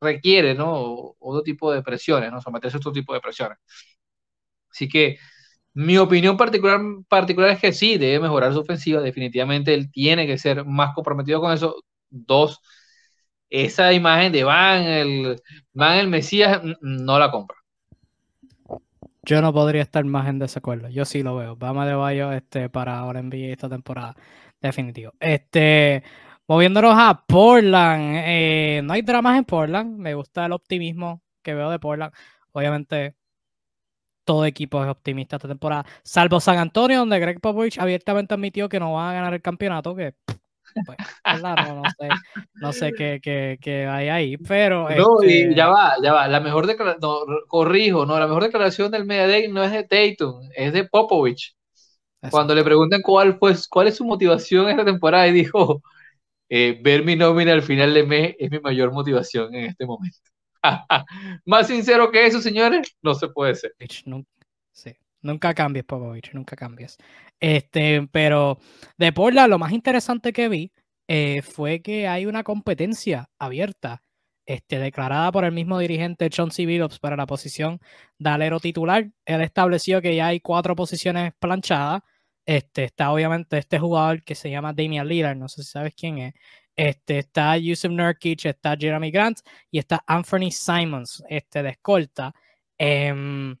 [0.00, 1.14] requiere, ¿no?
[1.18, 2.40] Otro tipo de presiones, ¿no?
[2.40, 3.58] Someterse a otro tipo de presiones.
[4.70, 5.18] Así que
[5.74, 9.00] mi opinión particular, particular es que sí, debe mejorar su ofensiva.
[9.00, 11.76] Definitivamente él tiene que ser más comprometido con eso.
[12.10, 12.60] Dos,
[13.50, 15.42] esa imagen de Van, el,
[15.72, 17.56] Van el Mesías, no la compro.
[19.22, 20.88] Yo no podría estar más en desacuerdo.
[20.88, 21.54] Yo sí lo veo.
[21.56, 24.16] Vamos de Bayo este, para ahora enviar esta temporada.
[24.60, 25.12] Definitivo.
[25.20, 26.02] Este,
[26.46, 28.22] moviéndonos a Portland.
[28.24, 29.98] Eh, no hay dramas en Portland.
[29.98, 32.12] Me gusta el optimismo que veo de Portland.
[32.52, 33.16] Obviamente,
[34.24, 35.84] todo equipo es optimista esta temporada.
[36.02, 39.94] Salvo San Antonio, donde Greg Popovich abiertamente admitió que no va a ganar el campeonato.
[39.94, 40.14] Que
[40.86, 40.98] pues,
[41.42, 42.08] no, sé,
[42.54, 42.92] no sé
[43.60, 44.88] qué, hay ahí, pero...
[44.90, 48.44] No, y este ya va, ya va, la mejor declaración, no, corrijo, no, la mejor
[48.44, 51.54] declaración del Media Day no es de Tatum, es de Popovich.
[52.30, 55.82] Cuando le preguntan cuál, pues, cuál es su motivación esta temporada, y dijo,
[56.48, 60.18] eh, ver mi nómina al final de mes es mi mayor motivación en este momento.
[61.44, 63.74] Más sincero que eso, señores, no se puede ser.
[65.22, 66.96] Nunca cambies, Popovich, nunca cambies.
[67.40, 68.58] Este, pero
[68.96, 69.12] de
[69.48, 70.72] lo más interesante que vi
[71.08, 74.02] eh, fue que hay una competencia abierta,
[74.46, 76.66] este, declarada por el mismo dirigente John C.
[76.66, 77.80] Billups para la posición
[78.18, 79.10] de alero titular.
[79.24, 82.02] Él estableció que ya hay cuatro posiciones planchadas.
[82.46, 86.18] Este, está obviamente este jugador que se llama Damian Lillard, no sé si sabes quién
[86.18, 86.34] es.
[86.76, 89.40] Este, está Yusuf Nurkic, está Jeremy Grant
[89.70, 92.32] y está Anthony Simons, este, de escolta.
[92.78, 93.56] Em,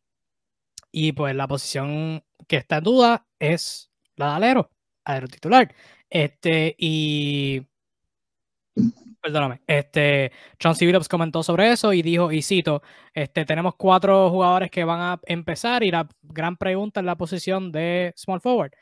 [0.92, 4.70] y pues la posición que está en duda es la de alero,
[5.04, 5.74] alero titular.
[6.10, 7.62] Este, y.
[9.20, 9.60] Perdóname.
[9.66, 10.32] Este,
[10.62, 10.90] John C.
[11.10, 12.82] comentó sobre eso y dijo, y cito,
[13.12, 17.72] este, tenemos cuatro jugadores que van a empezar y la gran pregunta es la posición
[17.72, 18.72] de small forward.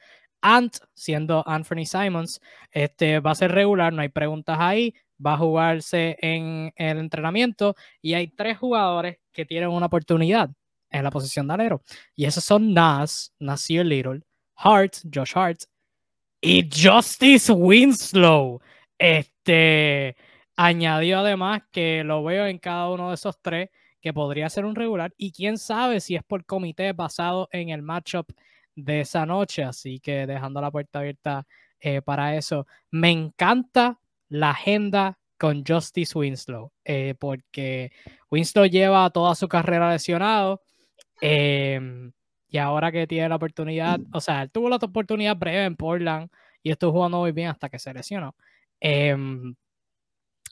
[0.43, 2.41] Ant, siendo Anthony Simons,
[2.71, 4.95] este, va a ser regular, no hay preguntas ahí,
[5.25, 10.51] va a jugarse en el entrenamiento y hay tres jugadores que tienen una oportunidad
[10.99, 11.83] en la posición de alero.
[12.15, 14.23] Y esos son Nas, Nasir Little,
[14.57, 15.61] Hart, Josh Hart
[16.41, 18.61] y Justice Winslow.
[18.99, 20.17] Este,
[20.57, 23.69] Añadió además que lo veo en cada uno de esos tres,
[24.01, 27.83] que podría ser un regular, y quién sabe si es por comité basado en el
[27.83, 28.33] matchup
[28.75, 31.47] de esa noche, así que dejando la puerta abierta
[31.79, 32.67] eh, para eso.
[32.91, 37.93] Me encanta la agenda con Justice Winslow, eh, porque
[38.31, 40.63] Winslow lleva toda su carrera lesionado.
[41.21, 42.13] Em,
[42.49, 46.31] y ahora que tiene la oportunidad, o sea, él tuvo la oportunidad breve en Portland
[46.63, 48.35] y estuvo jugando muy bien hasta que se lesionó.
[48.81, 49.55] Em,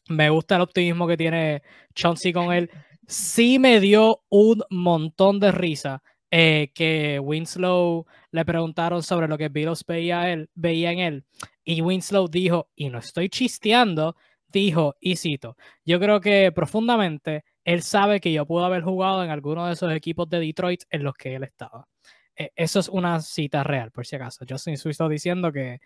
[0.09, 1.63] me gusta el optimismo que tiene
[1.95, 2.71] Chauncey con él.
[3.07, 9.49] Sí me dio un montón de risa eh, que Winslow le preguntaron sobre lo que
[9.49, 11.25] Billups veía, veía en él.
[11.65, 14.17] Y Winslow dijo, y no estoy chisteando,
[14.49, 19.31] dijo, y cito, yo creo que profundamente él sabe que yo puedo haber jugado en
[19.31, 21.89] alguno de esos equipos de Detroit en los que él estaba.
[22.37, 24.45] E, eso es una cita real, por si acaso.
[24.49, 25.81] Justin Swift diciendo que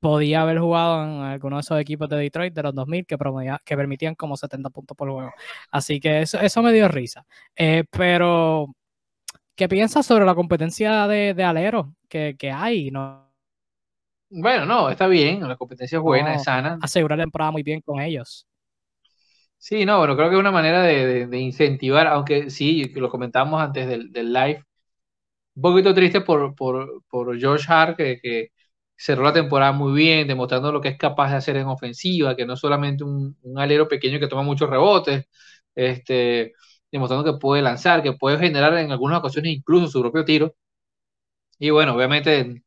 [0.00, 3.16] podía haber jugado en alguno de esos equipos de Detroit de los 2000 que,
[3.64, 5.32] que permitían como 70 puntos por juego.
[5.70, 7.26] Así que eso, eso me dio risa.
[7.56, 8.66] Eh, pero,
[9.54, 12.90] ¿qué piensas sobre la competencia de, de alero que, que hay?
[12.90, 13.26] ¿No?
[14.28, 16.78] Bueno, no, está bien, la competencia es buena, es sana.
[16.82, 18.46] Asegurar la temporada muy bien con ellos.
[19.66, 23.88] Sí, no, bueno, creo que es una manera de, incentivar, aunque sí, lo comentábamos antes
[23.88, 24.64] del, live,
[25.54, 28.50] un poquito triste por, por, por George Hart, que,
[28.96, 32.46] cerró la temporada muy bien, demostrando lo que es capaz de hacer en ofensiva, que
[32.46, 35.26] no es solamente un, alero pequeño que toma muchos rebotes,
[35.74, 36.54] este,
[36.90, 40.54] demostrando que puede lanzar, que puede generar en algunas ocasiones incluso su propio tiro.
[41.58, 42.62] Y bueno, obviamente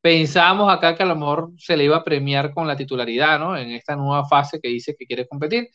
[0.00, 3.56] pensábamos acá que a lo mejor se le iba a premiar con la titularidad, ¿no?
[3.56, 5.68] En esta nueva fase que dice que quiere competir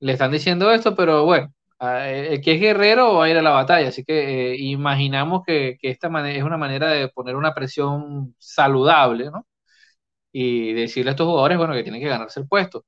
[0.00, 3.50] le están diciendo esto, pero bueno, el que es guerrero va a ir a la
[3.50, 9.30] batalla, así que eh, imaginamos que, esta es una manera de poner una presión saludable,
[9.30, 9.46] ¿no?
[10.32, 12.84] Y decirle a estos jugadores, bueno, que tienen que ganarse el puesto.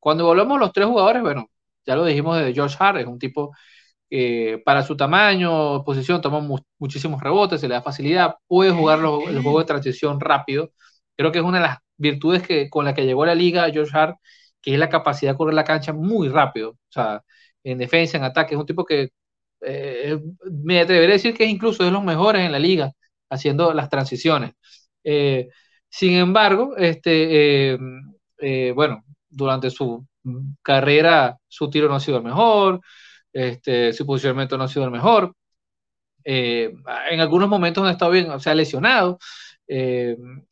[0.00, 1.50] Cuando volvemos los tres jugadores, bueno,
[1.86, 3.54] ya lo dijimos de George Hart, un tipo
[4.10, 6.40] que para su tamaño, posición, toma
[6.78, 10.72] muchísimos rebotes, se le da facilidad, puede jugar el juego de transición rápido.
[11.16, 13.70] Creo que es una de las virtudes que, con la que llegó a la liga
[13.70, 14.16] George Hart
[14.62, 16.70] que es la capacidad de correr la cancha muy rápido.
[16.70, 17.22] O sea,
[17.64, 19.10] en defensa, en ataque, es un tipo que
[19.60, 20.18] eh,
[20.64, 22.92] me atreveré a decir que es incluso de los mejores en la liga
[23.30, 24.52] haciendo las transiciones.
[25.04, 25.48] Eh,
[25.88, 27.74] sin embargo, este,
[28.40, 30.06] eh, bueno, durante su
[30.62, 32.80] carrera su tiro no ha sido el mejor,
[33.32, 35.34] este, su posicionamiento no ha sido el mejor.
[36.24, 39.18] en algunos momentos no ha estado bien, se ha lesionado.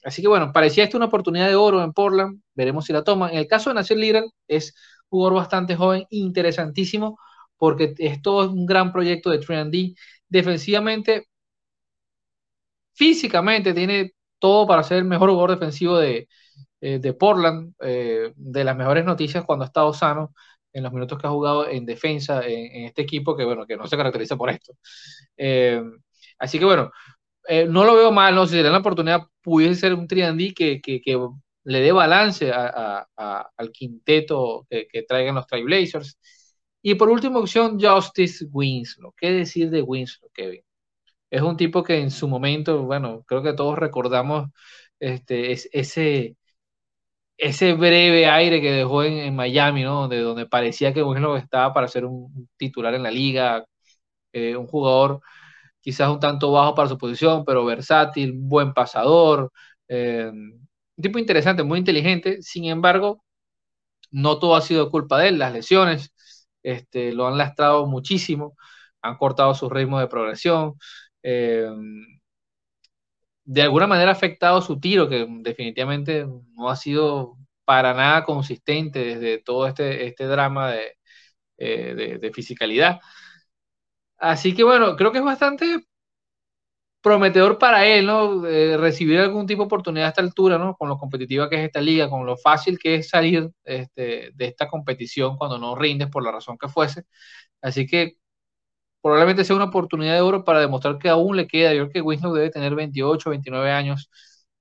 [0.04, 3.30] Así que bueno, parecía esto una oportunidad de oro en Portland, veremos si la toma.
[3.30, 4.74] En el caso de Nasir Little, es
[5.08, 7.18] jugador bastante joven, interesantísimo,
[7.56, 9.96] porque esto es un gran proyecto de 3D.
[10.28, 11.26] Defensivamente,
[12.94, 16.28] físicamente, tiene todo para ser el mejor jugador defensivo de,
[16.80, 17.74] eh, Portland.
[17.80, 20.34] Eh, de las mejores noticias cuando ha estado sano
[20.72, 23.86] en los minutos que ha jugado en defensa en, este equipo, que bueno, que no
[23.86, 24.74] se caracteriza por esto.
[26.38, 26.90] así que bueno,
[27.48, 28.46] eh, no lo veo mal, ¿no?
[28.46, 31.18] Si le dan la oportunidad, pudiese ser un triandí que, que, que
[31.66, 36.18] le dé balance al quinteto que, traigan los Trailblazers.
[36.82, 39.12] Y por última opción, Justice Winslow.
[39.16, 40.62] ¿Qué decir de Winslow, Kevin?
[41.30, 44.50] Es un tipo que en su momento, bueno, creo que todos recordamos
[45.00, 46.36] este, ese,
[47.36, 50.02] ese breve aire que dejó en, en Miami, ¿no?
[50.02, 53.64] Donde, donde parecía que Winslow estaba para ser un titular en la liga,
[54.32, 55.20] eh, un jugador
[55.80, 59.52] quizás un tanto bajo para su posición, pero versátil, buen pasador,
[59.88, 60.32] eh,
[60.96, 62.42] un tipo interesante, muy inteligente.
[62.42, 63.24] Sin embargo,
[64.10, 66.14] no todo ha sido culpa de él, las lesiones
[66.62, 68.56] este, lo han lastrado muchísimo,
[69.02, 70.74] han cortado su ritmo de progresión.
[71.22, 71.68] Eh,
[73.44, 79.00] de alguna manera ha afectado su tiro, que definitivamente no ha sido para nada consistente
[79.00, 80.92] desde todo este, este drama de,
[81.58, 83.00] eh, de, de fisicalidad.
[84.18, 85.86] Así que bueno, creo que es bastante
[87.02, 88.42] prometedor para él, ¿no?
[88.42, 90.74] recibir algún tipo de oportunidad a esta altura, ¿no?
[90.76, 94.46] Con lo competitiva que es esta liga, con lo fácil que es salir este, de
[94.46, 97.04] esta competición cuando no rindes por la razón que fuese.
[97.62, 98.16] Así que
[99.06, 101.72] probablemente sea una oportunidad de oro para demostrar que aún le queda.
[101.74, 104.10] Yo creo que Winslow debe tener 28, 29 años.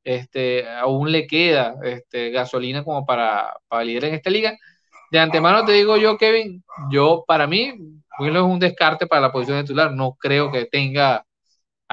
[0.04, 4.56] Este, aún le queda este, gasolina como para, para liderar en esta liga.
[5.12, 7.74] De antemano te digo yo, Kevin, yo para mí
[8.20, 9.92] Winslow es un descarte para la posición de titular.
[9.94, 11.26] No creo que tenga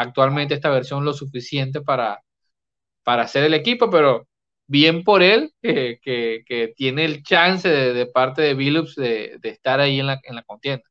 [0.02, 2.22] actualmente esta versión lo suficiente para,
[3.04, 4.28] para hacer el equipo, pero
[4.66, 10.00] bien por él que, que, tiene el chance de, parte de Billups de, estar ahí
[10.00, 10.84] en la, en la contienda.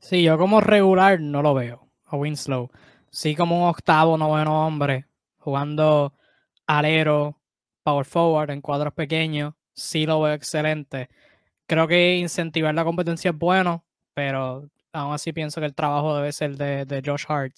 [0.00, 2.70] Sí, yo como regular no lo veo a Winslow.
[3.10, 5.06] Sí como un octavo, noveno hombre,
[5.38, 6.14] jugando
[6.66, 7.38] alero,
[7.82, 11.08] power forward en cuadros pequeños, sí lo veo excelente.
[11.66, 13.84] Creo que incentivar la competencia es bueno,
[14.14, 14.68] pero
[14.98, 17.54] aún así pienso que el trabajo debe ser de, de Josh Hart,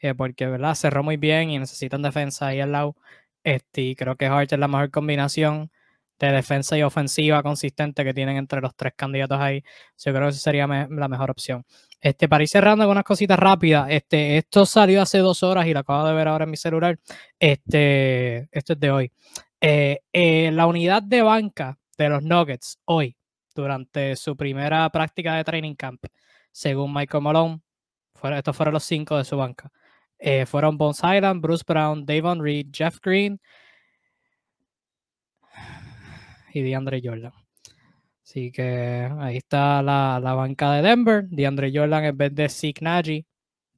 [0.00, 0.74] eh, porque ¿verdad?
[0.74, 2.96] cerró muy bien y necesitan defensa ahí al lado.
[3.44, 5.70] Este, y creo que Hart es la mejor combinación
[6.18, 9.62] de defensa y ofensiva consistente que tienen entre los tres candidatos ahí.
[9.98, 11.64] Yo creo que esa sería la mejor opción.
[12.00, 15.72] Este, para ir cerrando con unas cositas rápidas, este, esto salió hace dos horas y
[15.72, 16.98] lo acabo de ver ahora en mi celular.
[17.38, 19.12] Este, esto es de hoy.
[19.60, 23.16] Eh, eh, la unidad de banca de los Nuggets hoy,
[23.54, 26.04] durante su primera práctica de training camp,
[26.58, 27.60] según Michael Malone,
[28.36, 29.70] estos fueron los cinco de su banca.
[30.18, 33.40] Eh, fueron Bones Island, Bruce Brown, Davon Reed, Jeff Green,
[36.52, 37.32] y DeAndre Jordan.
[38.24, 41.28] Así que ahí está la, banca de Denver.
[41.28, 43.24] DeAndre Jordan en vez de Zeke Nagy.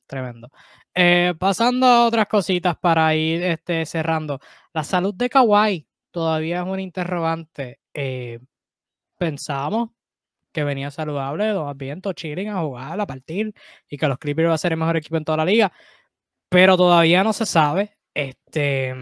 [0.06, 0.50] Tremendo.
[0.94, 4.40] Eh, pasando a otras cositas para ir este, cerrando.
[4.72, 7.78] La salud de Kawhi todavía es un interrogante.
[7.92, 8.40] Eh,
[9.18, 9.90] pensábamos
[10.52, 13.54] que venía saludable, dos vientos, chilling a jugar, a partir
[13.88, 15.72] y que los Clippers iba a ser el mejor equipo en toda la liga.
[16.48, 17.96] Pero todavía no se sabe.
[18.14, 18.94] Este,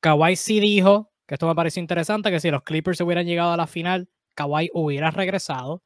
[0.00, 3.56] Kawhi sí dijo que esto me parece interesante, que si los Clippers hubieran llegado a
[3.56, 5.82] la final, Kawhi hubiera regresado.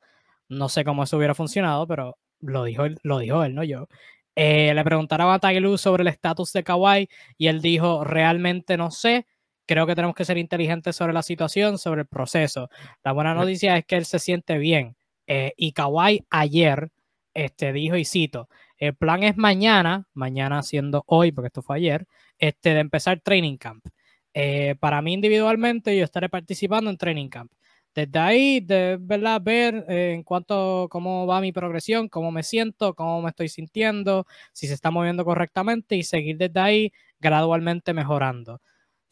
[0.48, 3.89] No sé cómo eso hubiera funcionado, pero lo dijo él, lo dijo él no yo.
[4.36, 7.09] Eh, le preguntaron a Tiger sobre el estatus de Kawhi
[7.39, 9.27] y él dijo, realmente no sé,
[9.66, 12.69] creo que tenemos que ser inteligentes sobre la situación, sobre el proceso.
[13.03, 14.97] La buena noticia es que él se siente bien.
[15.27, 16.91] Eh, y Kawhi ayer
[17.35, 22.07] este, dijo, y cito, el plan es mañana, mañana siendo hoy, porque esto fue ayer,
[22.39, 23.85] este, de empezar training camp.
[24.35, 27.53] Eh, para mí individualmente, yo estaré participando en Training Camp.
[27.95, 32.95] Desde ahí, de verdad, ver eh, en cuanto cómo va mi progresión, cómo me siento,
[32.95, 38.61] cómo me estoy sintiendo, si se está moviendo correctamente y seguir desde ahí gradualmente mejorando.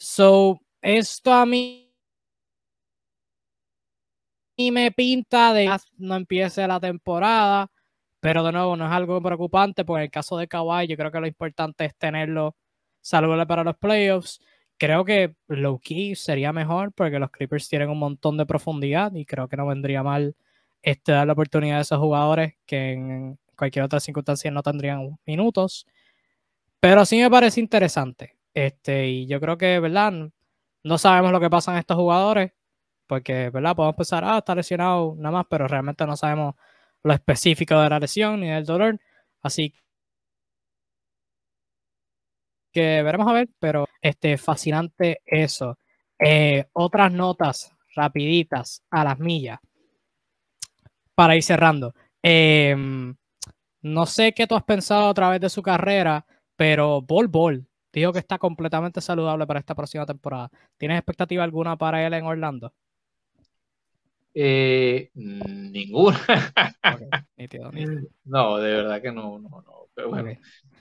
[0.04, 1.94] So, esto a mí
[4.58, 7.70] me pinta de no empiece la temporada,
[8.20, 11.12] pero de nuevo no es algo preocupante, porque en el caso de Kawhi yo creo
[11.12, 12.56] que lo importante es tenerlo
[13.00, 14.40] saludable para los playoffs
[14.76, 19.24] creo que low key sería mejor porque los Clippers tienen un montón de profundidad y
[19.24, 20.34] creo que no vendría mal
[20.82, 25.86] este, dar la oportunidad a esos jugadores que en cualquier otra circunstancia no tendrían minutos.
[26.80, 28.41] Pero sí me parece interesante.
[28.54, 30.12] Este, y yo creo que, ¿verdad?
[30.84, 32.52] No sabemos lo que pasa en estos jugadores,
[33.06, 33.76] porque, ¿verdad?
[33.76, 36.54] Podemos pensar, ah, está lesionado nada más, pero realmente no sabemos
[37.04, 39.00] lo específico de la lesión ni del dolor.
[39.42, 39.74] Así
[42.72, 45.78] que veremos a ver, pero este, fascinante eso.
[46.18, 49.58] Eh, otras notas rapiditas a las millas
[51.14, 51.94] para ir cerrando.
[52.22, 53.14] Em,
[53.82, 56.24] no sé qué tú has pensado a través de su carrera,
[56.56, 57.66] pero Bol Bol
[58.00, 60.50] dijo que está completamente saludable para esta próxima temporada.
[60.76, 62.72] ¿Tienes expectativa alguna para él en Orlando?
[64.34, 66.18] Eh, ninguna.
[68.24, 69.88] No, de verdad que no, no, no.
[69.94, 70.30] Pero bueno,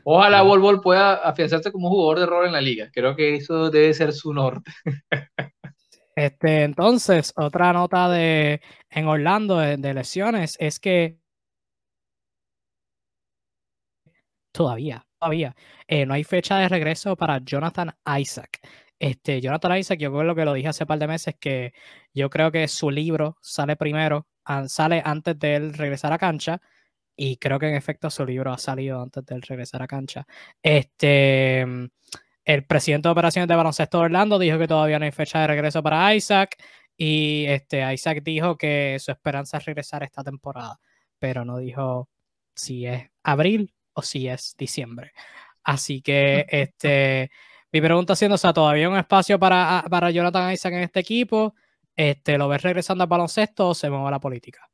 [0.04, 2.90] Ojalá Volvol pueda afianzarse como jugador de rol en la liga.
[2.92, 4.72] Creo que eso debe ser su norte.
[6.14, 11.18] Este, entonces, otra nota de en Orlando de, lesiones es que
[14.52, 15.56] todavía, todavía
[15.88, 18.60] eh, no hay fecha de regreso para Jonathan Isaac.
[19.00, 21.74] Este, Jonathan Isaac, yo creo que lo dije hace par de meses, que
[22.14, 24.28] yo creo que su libro sale primero,
[24.68, 26.62] sale antes de él regresar a cancha
[27.16, 30.26] y creo que en efecto su libro ha salido antes de regresar a cancha.
[30.62, 31.62] Este,
[32.46, 35.84] el presidente de operaciones de baloncesto Orlando dijo que todavía no hay fecha de regreso
[35.84, 36.58] para Isaac
[36.98, 40.80] y este, Isaac dijo que su esperanza es regresar esta temporada,
[41.20, 42.10] pero no dijo
[42.56, 45.12] si es abril o si es diciembre.
[45.64, 47.32] Así que este,
[47.72, 51.00] mi pregunta siendo, o sea, ¿todavía hay un espacio para, para Jonathan Isaac en este
[51.00, 51.56] equipo?
[51.96, 54.70] Este, ¿Lo ves regresando al baloncesto o se mueve a la política?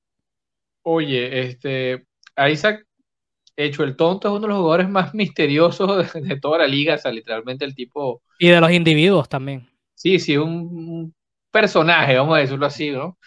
[0.83, 2.05] Oye, este,
[2.49, 2.85] Isaac,
[3.55, 6.97] hecho el tonto, es uno de los jugadores más misteriosos de, toda la liga, o
[6.97, 8.21] sea, literalmente el tipo...
[8.39, 9.67] Y de los individuos también.
[9.93, 11.13] Sí, sí, un,
[11.51, 13.17] personaje, vamos a decirlo así, ¿no?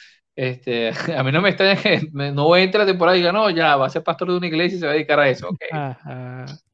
[0.40, 3.76] Este, a mí no me extraña que no entrar la temporada y diga, no, ya
[3.76, 5.50] va a ser pastor de una iglesia y se va a dedicar a eso.
[5.50, 5.68] Okay.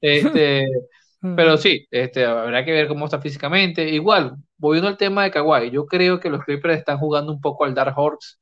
[0.01, 0.67] Este,
[1.37, 3.89] pero sí, este, habrá que ver cómo está físicamente.
[3.89, 7.65] Igual, volviendo al tema de Kawhi, yo creo que los Clippers están jugando un poco
[7.65, 8.37] al Dark Horse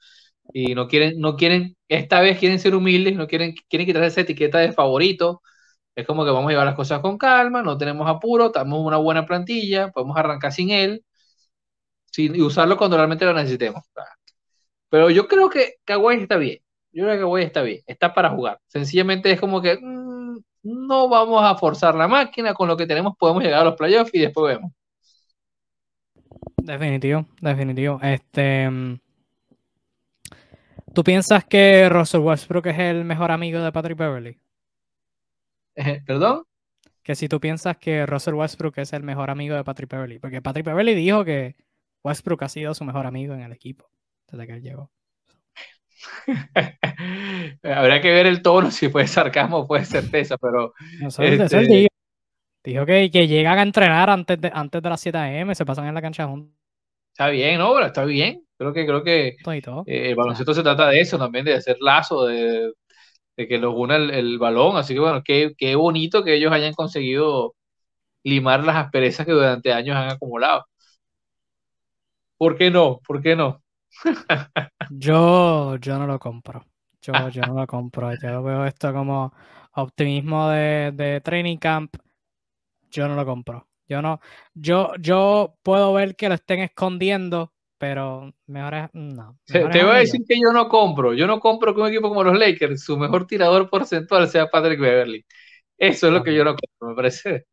[0.53, 4.21] y no quieren, no quieren, esta vez quieren ser humildes, no quieren, quieren quitarse esa
[4.21, 5.41] etiqueta de favorito.
[5.95, 8.99] Es como que vamos a llevar las cosas con calma, no tenemos apuro, tenemos una
[8.99, 11.03] buena plantilla, podemos arrancar sin él
[12.13, 13.83] sin, y usarlo cuando realmente lo necesitemos.
[14.95, 16.61] Pero yo creo que Kawhi está bien.
[16.93, 18.61] Yo creo que Kawhi está bien, está para jugar.
[18.69, 23.17] Sencillamente es como que mm, no vamos a forzar la máquina, con lo que tenemos
[23.19, 24.71] podemos llegar a los playoffs y después vemos.
[26.59, 27.99] Definitivo, definitivo.
[28.05, 29.01] Este, mm,
[30.95, 34.39] ¿Tú piensas que Russell Westbrook es el mejor amigo de Patrick Beverly?
[35.75, 36.45] Eh, ¿Perdón?
[37.03, 40.41] Que si tú piensas que Russell Westbrook es el mejor amigo de Patrick Beverly, porque
[40.41, 41.57] Patrick Beverly dijo que
[42.05, 43.91] Westbrook ha sido su mejor amigo en el equipo
[44.35, 44.91] desde que él llegó.
[47.63, 50.75] Habría que ver el tono, si fue sarcasmo o fue certeza, pero.
[51.19, 51.89] Este
[52.65, 55.87] dijo, que, que, llegan a entrenar antes de, antes de las 7 a.m., se pasan
[55.87, 56.55] en la cancha juntos.
[57.13, 57.75] Está bien, ¿no?
[57.75, 58.45] Pero está bien.
[58.57, 59.37] Creo que, creo que
[59.87, 62.73] eh, el baloncesto se trata de eso también, de hacer lazo, de,
[63.37, 64.77] que los una el, balón.
[64.77, 67.55] Así que bueno, qué, qué bonito que ellos hayan conseguido
[68.25, 70.67] limar las asperezas que durante años han acumulado.
[72.37, 73.01] ¿Por qué no?
[73.07, 73.64] ¿Por qué no?
[74.91, 76.65] yo, yo no lo compro.
[77.01, 78.15] Yo, yo no lo compro.
[78.15, 79.33] Yo veo esto como
[79.73, 81.97] optimismo de, de training camp.
[82.91, 83.69] Yo no lo compro.
[83.87, 84.21] Yo no,
[84.55, 89.39] yo, yo puedo ver que lo estén escondiendo, pero mejor es, no.
[89.45, 91.13] te voy a decir que yo no compro.
[91.13, 94.81] Yo no compro que un equipo como los Lakers, su mejor tirador porcentual sea Patrick
[94.81, 95.25] Beverly.
[95.77, 97.47] Eso es lo que yo no compro, me parece.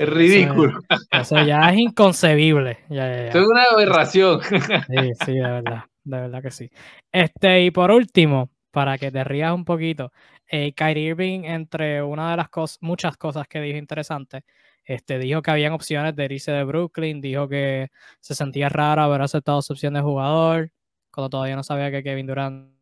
[0.00, 0.80] Es ridículo.
[1.10, 2.78] Eso, ya es inconcebible.
[2.88, 4.40] Es una aberración.
[4.42, 5.84] Sí, sí, de verdad.
[6.02, 6.70] De verdad que sí.
[7.12, 10.10] Este, y por último, para que te rías un poquito,
[10.48, 14.42] eh, Kyrie Irving, entre una de las cosas, muchas cosas que dijo interesantes,
[14.84, 17.90] este, dijo que habían opciones de irse de Brooklyn, dijo que
[18.20, 20.72] se sentía raro haber aceptado su opción de jugador,
[21.10, 22.72] cuando todavía no sabía que Kevin Durant.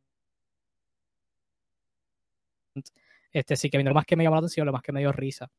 [3.33, 5.01] Este, sí, Kevin Durant, lo más que me llamó la atención, lo más que me
[5.01, 5.51] dio risa.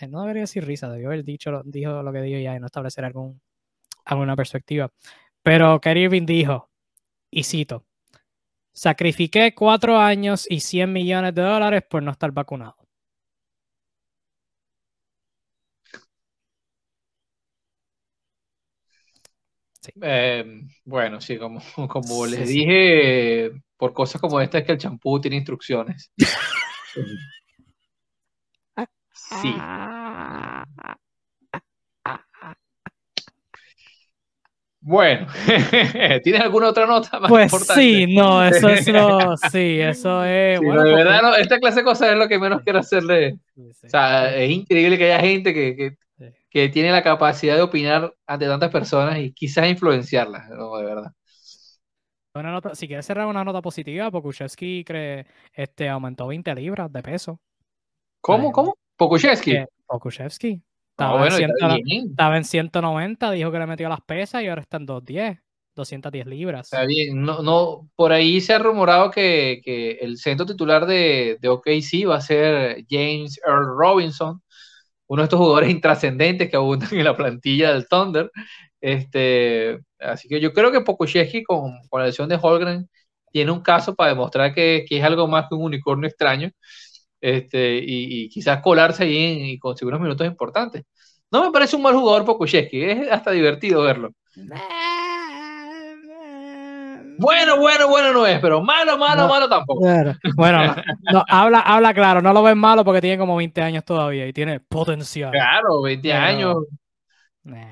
[0.00, 2.66] Eh, no debería decir risa, debió haber dicho dijo lo que dijo ya y no
[2.66, 3.40] establecer algún,
[4.04, 4.90] alguna perspectiva.
[5.42, 6.70] Pero Kyrie Irving dijo,
[7.30, 7.84] y cito,
[8.72, 12.76] sacrifiqué cuatro años y 100 millones de dólares por no estar vacunado.
[20.02, 20.44] Eh,
[20.84, 25.36] bueno, sí, como, como les dije, por cosas como esta es que el champú tiene
[25.36, 26.12] instrucciones.
[29.42, 29.54] sí.
[34.80, 35.26] Bueno,
[36.22, 40.60] ¿tienes alguna otra nota más pues sí, no, eso es lo, sí, eso es.
[40.60, 43.38] bueno, de verdad, esta clase de cosas es lo que menos quiero hacerle.
[43.56, 45.96] o sea, es increíble que haya gente que, que
[46.50, 51.12] que tiene la capacidad de opinar ante tantas personas y quizás influenciarlas, de verdad.
[52.74, 57.40] si quieres cerrar una nota positiva, Pokushevsky cree, este, aumentó 20 libras de peso.
[58.20, 58.52] ¿Cómo?
[58.52, 58.76] ¿Cómo?
[58.98, 59.52] Pokushevsky.
[59.52, 60.62] Eh, Pokushevsky.
[60.90, 65.38] Estaba, en 190, dijo que le metió las pesas y ahora está en 210.
[65.76, 66.66] 210 libras.
[66.66, 71.38] Está bien, no, no, por ahí se ha rumorado que, que el centro titular de,
[71.40, 74.42] de OKC va a ser James Earl Robinson,
[75.06, 78.32] uno de estos jugadores intrascendentes que abundan en la plantilla del Thunder.
[78.80, 82.88] Este, así que yo creo que Pokushevski con, con la lesión de Holgren
[83.30, 86.50] tiene un caso para demostrar que, que, es algo más que un unicornio extraño
[87.20, 90.84] este, y, quizás colarse ahí y conseguir unos minutos importantes.
[91.30, 94.12] No me parece un mal jugador Pokushevski, es hasta divertido verlo.
[97.18, 99.80] Bueno, bueno, bueno no es, pero malo, malo, malo tampoco.
[100.36, 100.76] Bueno,
[101.12, 104.32] no, habla, habla claro, no lo ven malo porque tiene como 20 años todavía y
[104.32, 105.32] tiene potencial.
[105.32, 106.56] Claro, 20 años.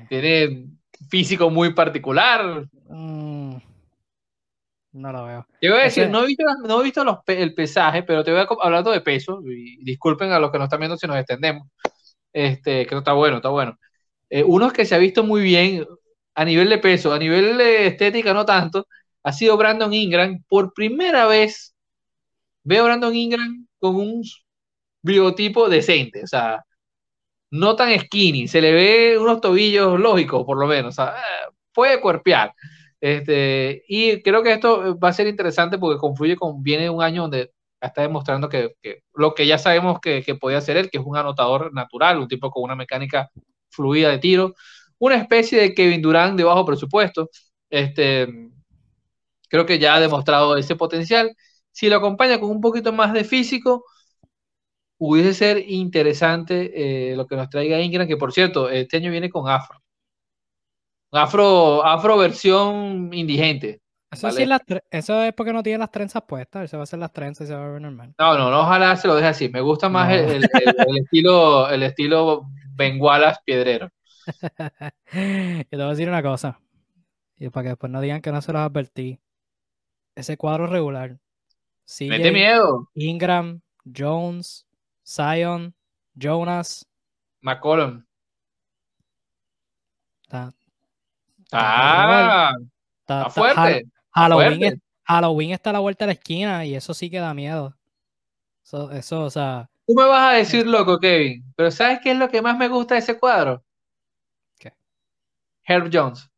[0.09, 0.65] Tiene
[1.09, 2.65] físico muy particular.
[2.89, 3.55] Mm,
[4.97, 5.47] no lo veo.
[5.61, 8.31] Te voy a decir, no he visto, no he visto los, el pesaje, pero te
[8.31, 11.17] voy a hablando de peso, y disculpen a los que nos están viendo si nos
[11.17, 11.67] extendemos.
[12.33, 13.77] Este, que no está bueno, está bueno.
[14.29, 15.85] Eh, uno que se ha visto muy bien
[16.35, 18.87] a nivel de peso, a nivel de estética no tanto,
[19.23, 20.43] ha sido Brandon Ingram.
[20.47, 21.75] Por primera vez
[22.63, 24.23] veo a Brandon Ingram con un
[25.01, 26.63] biotipo decente, o sea,
[27.51, 31.51] no tan skinny, se le ve unos tobillos lógicos, por lo menos, o sea, eh,
[31.73, 32.53] puede cuerpear.
[32.99, 37.23] Este, y creo que esto va a ser interesante porque confluye con, viene un año
[37.23, 38.75] donde está demostrando que,
[39.13, 42.27] lo que ya sabemos que, que podía hacer él, que es un anotador natural, un
[42.27, 43.29] tipo con una mecánica
[43.69, 44.55] fluida de tiro,
[44.99, 47.29] una especie de Kevin Durant de bajo presupuesto.
[47.69, 48.27] Este,
[49.49, 51.35] creo que ya ha demostrado ese potencial.
[51.71, 53.85] Si lo acompaña con un poquito más de físico,
[54.97, 59.29] pudiese ser interesante eh, lo que nos traiga Ingram, que por cierto, este año viene
[59.29, 59.79] con afro.
[61.17, 63.81] Afro, afro versión indigente.
[64.09, 67.47] Eso, es porque no tiene las trenzas puestas, se va a hacer las trenzas y
[67.49, 68.13] se va a ver normal.
[68.17, 69.49] No, no, no, ojalá se lo deje así.
[69.49, 70.45] Me gusta más el,
[70.97, 73.89] estilo, el estilo Bengualas piedrero.
[75.13, 76.59] y te voy a decir una cosa,
[77.37, 79.19] y para que después no digan que no se los advertí
[80.15, 81.17] ese cuadro regular.
[82.01, 82.89] Mete miedo.
[82.95, 83.61] Ingram,
[83.95, 84.65] Jones,
[85.05, 85.75] Zion,
[86.15, 86.85] Jonas.
[87.41, 88.03] McCollum.
[91.51, 92.51] Ah,
[93.01, 93.85] está, fuerte.
[94.11, 97.75] Halloween, Halloween está a la vuelta de la esquina y eso sí que da miedo.
[98.63, 99.69] Eso, eso, o sea.
[99.85, 102.67] Tú me vas a decir loco, Kevin, pero ¿sabes qué es lo que más me
[102.67, 103.63] gusta de ese cuadro?
[104.59, 104.73] ¿Qué?
[105.63, 106.29] Herb Jones.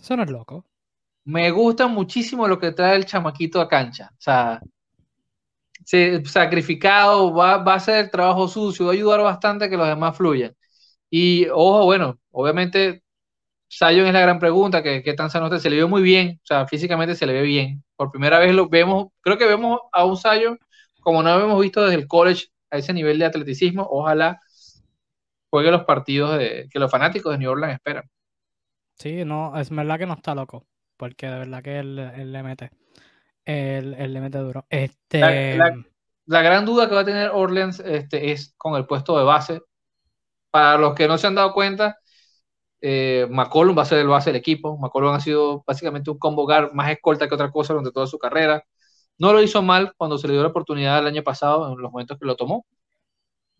[0.00, 0.64] Eso no es loco.
[1.24, 4.10] Me gusta muchísimo lo que trae el chamaquito a cancha.
[4.12, 4.60] O sea,
[6.24, 9.88] sacrificado, va, va a hacer el trabajo sucio, va a ayudar bastante a que los
[9.88, 10.54] demás fluyan.
[11.10, 13.02] Y ojo, bueno, obviamente
[13.68, 16.40] Sion es la gran pregunta, que, qué tan sano está, se le vio muy bien,
[16.42, 17.84] o sea, físicamente se le ve bien.
[17.96, 20.58] Por primera vez lo vemos, creo que vemos a un Sion
[21.00, 23.86] como no habíamos visto desde el college a ese nivel de atleticismo.
[23.90, 24.40] Ojalá
[25.50, 28.04] juegue los partidos de, que los fanáticos de New Orleans esperan.
[28.98, 30.66] Sí, no, es verdad que no está loco,
[30.96, 31.96] porque de verdad que él,
[32.32, 32.70] le mete.
[33.44, 34.66] Él, le mete duro.
[34.68, 35.56] Este...
[36.26, 39.62] La, gran duda que va a tener Orleans este, es con el puesto de base.
[40.50, 41.96] Para los que no se han dado cuenta,
[42.80, 44.78] eh, McCollum va a ser el base del equipo.
[44.78, 48.64] McCollum ha sido básicamente un combo más escolta que otra cosa durante toda su carrera.
[49.18, 51.92] No lo hizo mal cuando se le dio la oportunidad el año pasado, en los
[51.92, 52.66] momentos que lo tomó.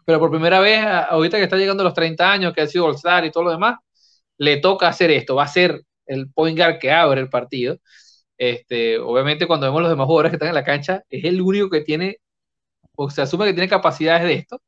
[0.05, 3.25] Pero por primera vez, ahorita que está llegando los 30 años, que ha sido All-Star
[3.27, 3.77] y todo lo demás,
[4.39, 5.35] le toca hacer esto.
[5.37, 7.79] Va a ser el point guard que abre el partido.
[8.39, 11.71] Este, obviamente, cuando vemos los demás jugadores que están en la cancha, es el único
[11.71, 12.19] que tiene,
[12.97, 14.61] o se asume que tiene capacidades de esto.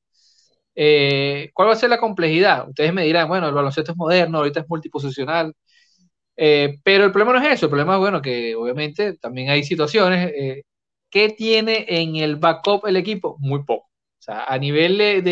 [0.74, 2.68] Eh, ¿Cuál va a ser la complejidad?
[2.68, 5.54] Ustedes me dirán, bueno, el baloncesto es moderno, ahorita es multiposicional,
[6.36, 9.62] eh, pero el problema no es eso, el problema es, bueno, que obviamente también hay
[9.64, 10.32] situaciones.
[10.34, 10.62] Eh,
[11.10, 13.36] ¿Qué tiene en el backup el equipo?
[13.40, 13.86] Muy poco.
[13.88, 15.22] O sea, a nivel de,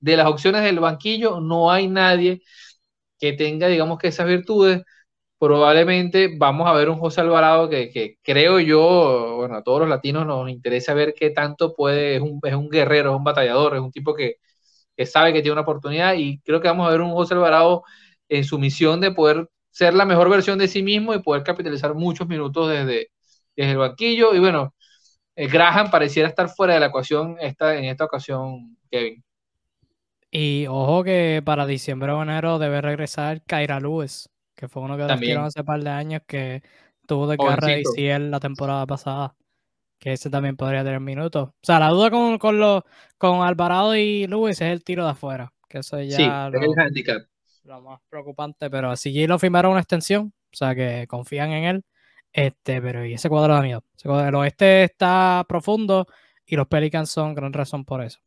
[0.00, 2.42] de, las opciones del banquillo, no hay nadie
[3.18, 4.82] que tenga, digamos, que esas virtudes.
[5.40, 9.88] Probablemente vamos a ver un José Alvarado que, que creo yo, bueno, a todos los
[9.90, 13.74] latinos nos interesa ver qué tanto puede, es un, es un guerrero, es un batallador,
[13.76, 14.36] es un tipo que,
[14.96, 17.84] que sabe que tiene una oportunidad y creo que vamos a ver un José Alvarado
[18.28, 21.94] en su misión de poder ser la mejor versión de sí mismo y poder capitalizar
[21.94, 23.10] muchos minutos desde,
[23.56, 24.34] desde el banquillo.
[24.34, 24.74] Y bueno,
[25.36, 29.24] eh, Graham pareciera estar fuera de la ecuación esta, en esta ocasión, Kevin.
[30.32, 34.29] Y ojo que para diciembre o enero debe regresar Kyra Lewis,
[34.60, 36.62] que fue uno que despidieron hace un par de años que
[37.06, 39.34] tuvo de carrera y la temporada pasada.
[39.98, 41.48] Que ese también podría tener minutos.
[41.48, 42.82] O sea, la duda con, con, los,
[43.16, 45.52] con Alvarado y Lewis es el tiro de afuera.
[45.66, 47.22] Que eso ya lo, es el handicap.
[47.64, 48.70] lo más preocupante.
[48.70, 50.32] Pero así lo firmaron una extensión.
[50.52, 51.84] O sea, que confían en él.
[52.32, 53.82] Este, pero y ese cuadro da miedo.
[54.04, 56.06] el oeste está profundo
[56.46, 58.20] y los Pelicans son gran razón por eso.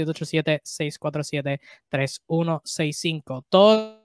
[1.90, 3.44] 787-647-3165.
[3.48, 4.04] Todo